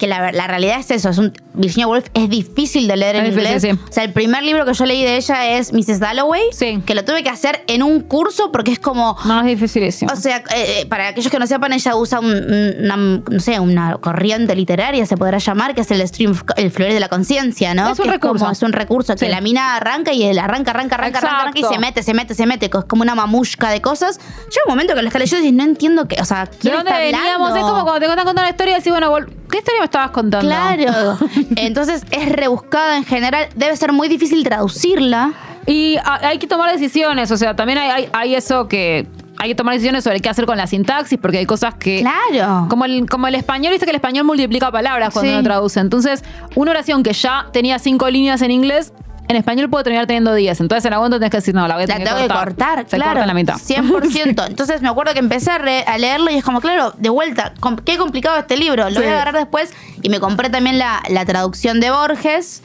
[0.00, 1.10] que la, la realidad es eso.
[1.10, 3.78] Es un, Virginia Woolf es difícil de leer en Es difícil, inglés.
[3.78, 3.84] sí.
[3.88, 6.00] O sea, el primer libro que yo leí de ella es Mrs.
[6.00, 6.42] Dalloway.
[6.52, 6.82] Sí.
[6.86, 9.16] Que lo tuve que hacer en un curso porque es como.
[9.26, 10.10] No, es dificilísimo.
[10.12, 13.98] O sea, eh, para aquellos que no sepan, ella usa un- una, no sé, una
[13.98, 17.90] corriente literaria, se podrá llamar, que es el stream, el fluir de la conciencia, ¿no?
[17.92, 18.38] Es un Que recurso.
[18.38, 21.58] como- es un recurso que la mina arranca y él arranca, arranca, arranca, arranca, arranca
[21.60, 24.18] y se mete, se mete, se mete, es como una mamushka de cosas.
[24.18, 26.74] Llega un momento que lo está leyendo y no entiendo qué, o sea, ¿De ¿quién
[26.74, 27.54] dónde está veníamos?
[27.54, 29.12] Es como cuando te cuentan contar una historia y decís, bueno,
[29.50, 30.46] ¿qué historia me estabas contando?
[30.48, 31.18] Claro.
[31.56, 33.48] Entonces es rebuscada en general.
[33.56, 35.32] Debe ser muy difícil traducirla.
[35.66, 39.06] Y ha- hay que tomar decisiones, o sea, también hay, hay- hay eso que
[39.38, 42.00] hay que tomar decisiones sobre qué hacer con la sintaxis, porque hay cosas que...
[42.00, 42.66] Claro.
[42.68, 45.34] Como el, como el español, viste que el español multiplica palabras cuando Sí.
[45.34, 45.80] uno traduce.
[45.80, 46.22] Entonces,
[46.56, 48.92] una oración que ya tenía cinco líneas en inglés,
[49.30, 50.60] en español puedo terminar teniendo 10.
[50.60, 52.28] Entonces en algún momento tenés que decir, no, la voy a La tener tengo que
[52.28, 53.10] cortar, Se claro.
[53.12, 53.54] corta en la mitad.
[53.56, 54.46] 100%.
[54.48, 57.54] Entonces me acuerdo que empecé a, re- a leerlo y es como, claro, de vuelta,
[57.84, 58.84] qué complicado este libro.
[58.90, 59.02] Lo Sí.
[59.02, 59.72] voy a agarrar después.
[60.02, 62.62] Y me compré también la, la traducción de Borges.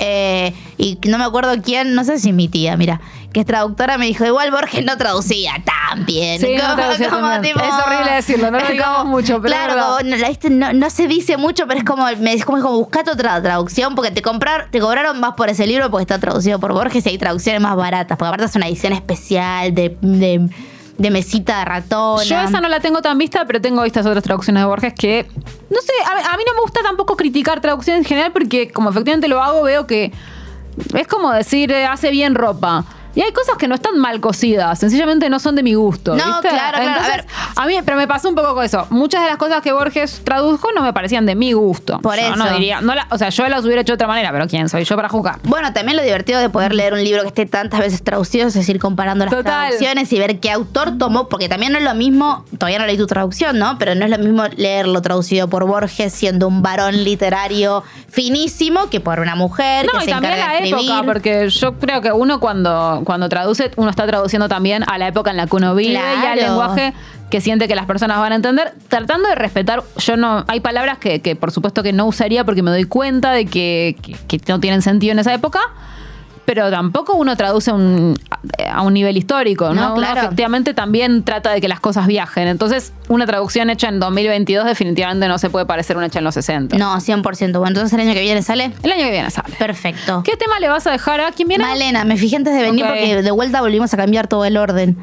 [0.00, 3.00] eh, y no me acuerdo quién, no sé si mi tía, mira,
[3.38, 6.40] que es traductora, me dijo, igual Borges no traducía tan bien.
[6.40, 7.56] Sí, no traducía tan bien.
[7.56, 11.78] Es horrible decirlo, no lo digamos mucho, pero Claro, como, no, se dice mucho, pero
[11.78, 15.34] es como, me es como, como buscate otra traducción porque te comprar, te cobraron más
[15.34, 18.46] por ese libro porque está traducido por Borges y hay traducciones más baratas, porque aparte
[18.46, 20.48] es una edición especial de, de,
[20.96, 22.24] de mesita de ratona.
[22.24, 25.28] Yo esa no la tengo tan vista, pero tengo vistas otras traducciones de Borges que.
[25.70, 28.90] No sé, a, a mí no me gusta tampoco criticar traducciones en general porque, como
[28.90, 30.12] efectivamente lo hago, veo que
[30.94, 32.84] es como decir, eh, hace bien ropa.
[33.18, 36.14] Y hay cosas que no están mal cocidas, sencillamente no son de mi gusto.
[36.14, 36.50] No, ¿viste?
[36.50, 37.00] claro, claro.
[37.02, 37.26] A ver.
[37.56, 38.86] a mí, pero me pasó un poco con eso.
[38.90, 41.98] Muchas de las cosas que Borges tradujo no me parecían de mi gusto.
[42.00, 42.54] Por Yo no eso.
[42.54, 44.84] diría, no la- o sea, yo las hubiera hecho de otra manera, pero ¿quién soy
[44.84, 45.40] yo para juzgar?
[45.42, 48.54] Bueno, también lo divertido de poder leer un libro que esté tantas veces traducido es
[48.54, 49.44] decir, comparando las Total.
[49.70, 52.96] traducciones y ver qué autor tomó, porque también no es lo mismo, todavía no leí
[52.96, 53.78] tu traducción, ¿no?
[53.78, 59.00] Pero no es lo mismo leerlo traducido por Borges siendo un varón literario finísimo que
[59.00, 60.90] por una mujer No, que y se también encarga la de escribir.
[60.92, 65.08] época, porque yo creo que uno cuando, cuando traduce, uno está traduciendo también a la
[65.08, 66.92] época en la que uno vive y al lenguaje
[67.30, 70.98] que siente que las personas van a entender, tratando de respetar, yo no, hay palabras
[70.98, 74.52] que, que por supuesto que no usaría porque me doy cuenta de que, que- que
[74.52, 75.58] no tienen sentido en esa época.
[76.48, 78.18] Pero tampoco uno traduce un-
[78.72, 79.74] a un nivel histórico, ¿no?
[79.74, 80.20] No, Uno claro.
[80.22, 82.48] efectivamente también trata de que las cosas viajen.
[82.48, 86.32] Entonces, una traducción hecha en 2022 definitivamente no se puede parecer una hecha en los
[86.32, 86.78] 60.
[86.78, 87.58] No, 100%.
[87.58, 88.72] Bueno, entonces el año que viene sale.
[88.82, 89.54] El año que viene sale.
[89.58, 90.22] Perfecto.
[90.24, 91.64] ¿Qué tema le vas a dejar a quién viene?
[91.64, 94.96] Malena, me fijé antes de venir porque de vuelta volvimos a cambiar todo el orden.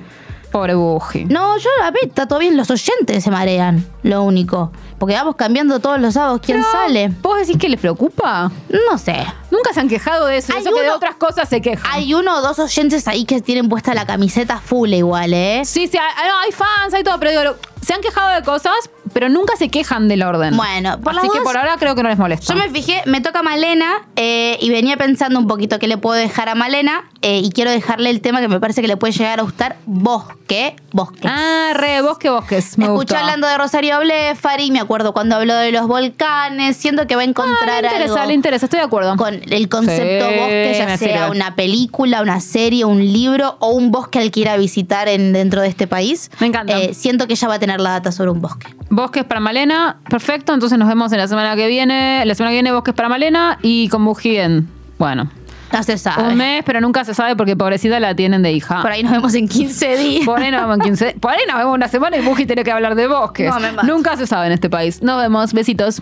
[0.51, 1.25] Pobre Buji.
[1.25, 4.71] No, yo a ver, está todo bien, los oyentes se marean, lo único.
[4.97, 7.11] Porque vamos cambiando todos los sábados quién Pero, sale.
[7.21, 8.51] ¿Vos decís que les preocupa?
[8.69, 9.25] No sé.
[9.51, 10.53] Nunca se han quejado de eso.
[10.53, 11.85] Hay eso que de otras cosas se quejan.
[11.91, 15.61] Hay uno o dos oyentes ahí que tienen puesta la camiseta full igual, ¿eh?
[15.65, 18.89] Sí, sí, hay, no, hay fans, hay todo, pero digo, se han quejado de cosas,
[19.15, 20.57] pero nunca se quejan del orden.
[20.57, 22.53] Bueno, por las Así que dudas- por ahora creo que no les molesta.
[22.53, 26.19] Yo me fijé, me toca Malena eh, y venía pensando un poquito qué le puedo
[26.19, 29.13] dejar a Malena eh, y quiero dejarle el tema que me parece que le puede
[29.13, 31.27] llegar a gustar, bosque, bosque.
[31.29, 32.77] Ah, re, bosque, bosques.
[32.77, 37.15] Me Escuché hablando de Rosario Blefari, me acuerdo cuando habló de los volcanes, siento que
[37.15, 39.15] va a Ah, encontrar le interesa, algo le interesa, estoy de acuerdo.
[39.15, 41.29] con el concepto Sí, bosque, ya sea sirve.
[41.31, 45.31] una película, una serie, un libro o un bosque al que ir a visitar en,
[45.31, 46.29] dentro de este país.
[46.39, 46.77] Me encanta.
[46.79, 48.67] Eh, siento que ella va a tener la data sobre un bosque.
[49.05, 50.51] Bosques para Malena, perfecto.
[50.53, 52.23] Entonces nos vemos en la semana que viene.
[52.25, 54.67] La semana que viene, Bosques para Malena y con Buji en.
[54.97, 55.29] Bueno,
[55.71, 56.29] No se sabe.
[56.29, 58.81] un mes, pero nunca se sabe porque pobrecita la tienen de hija.
[58.81, 60.25] Por ahí nos vemos en 15 días.
[60.25, 61.17] Por ahí nos vemos en 15.
[61.19, 63.47] Por ahí nos vemos una semana y Buji tiene que hablar de bosques.
[63.53, 63.85] No, me mato.
[63.87, 65.03] Nunca se sabe en este país.
[65.03, 65.53] Nos vemos.
[65.53, 66.01] Besitos.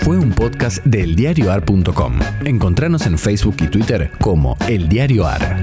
[0.00, 2.18] Fue un podcast de eldiarioar.com.
[2.44, 5.56] Encontranos en Facebook y Twitter como El Diario Ar.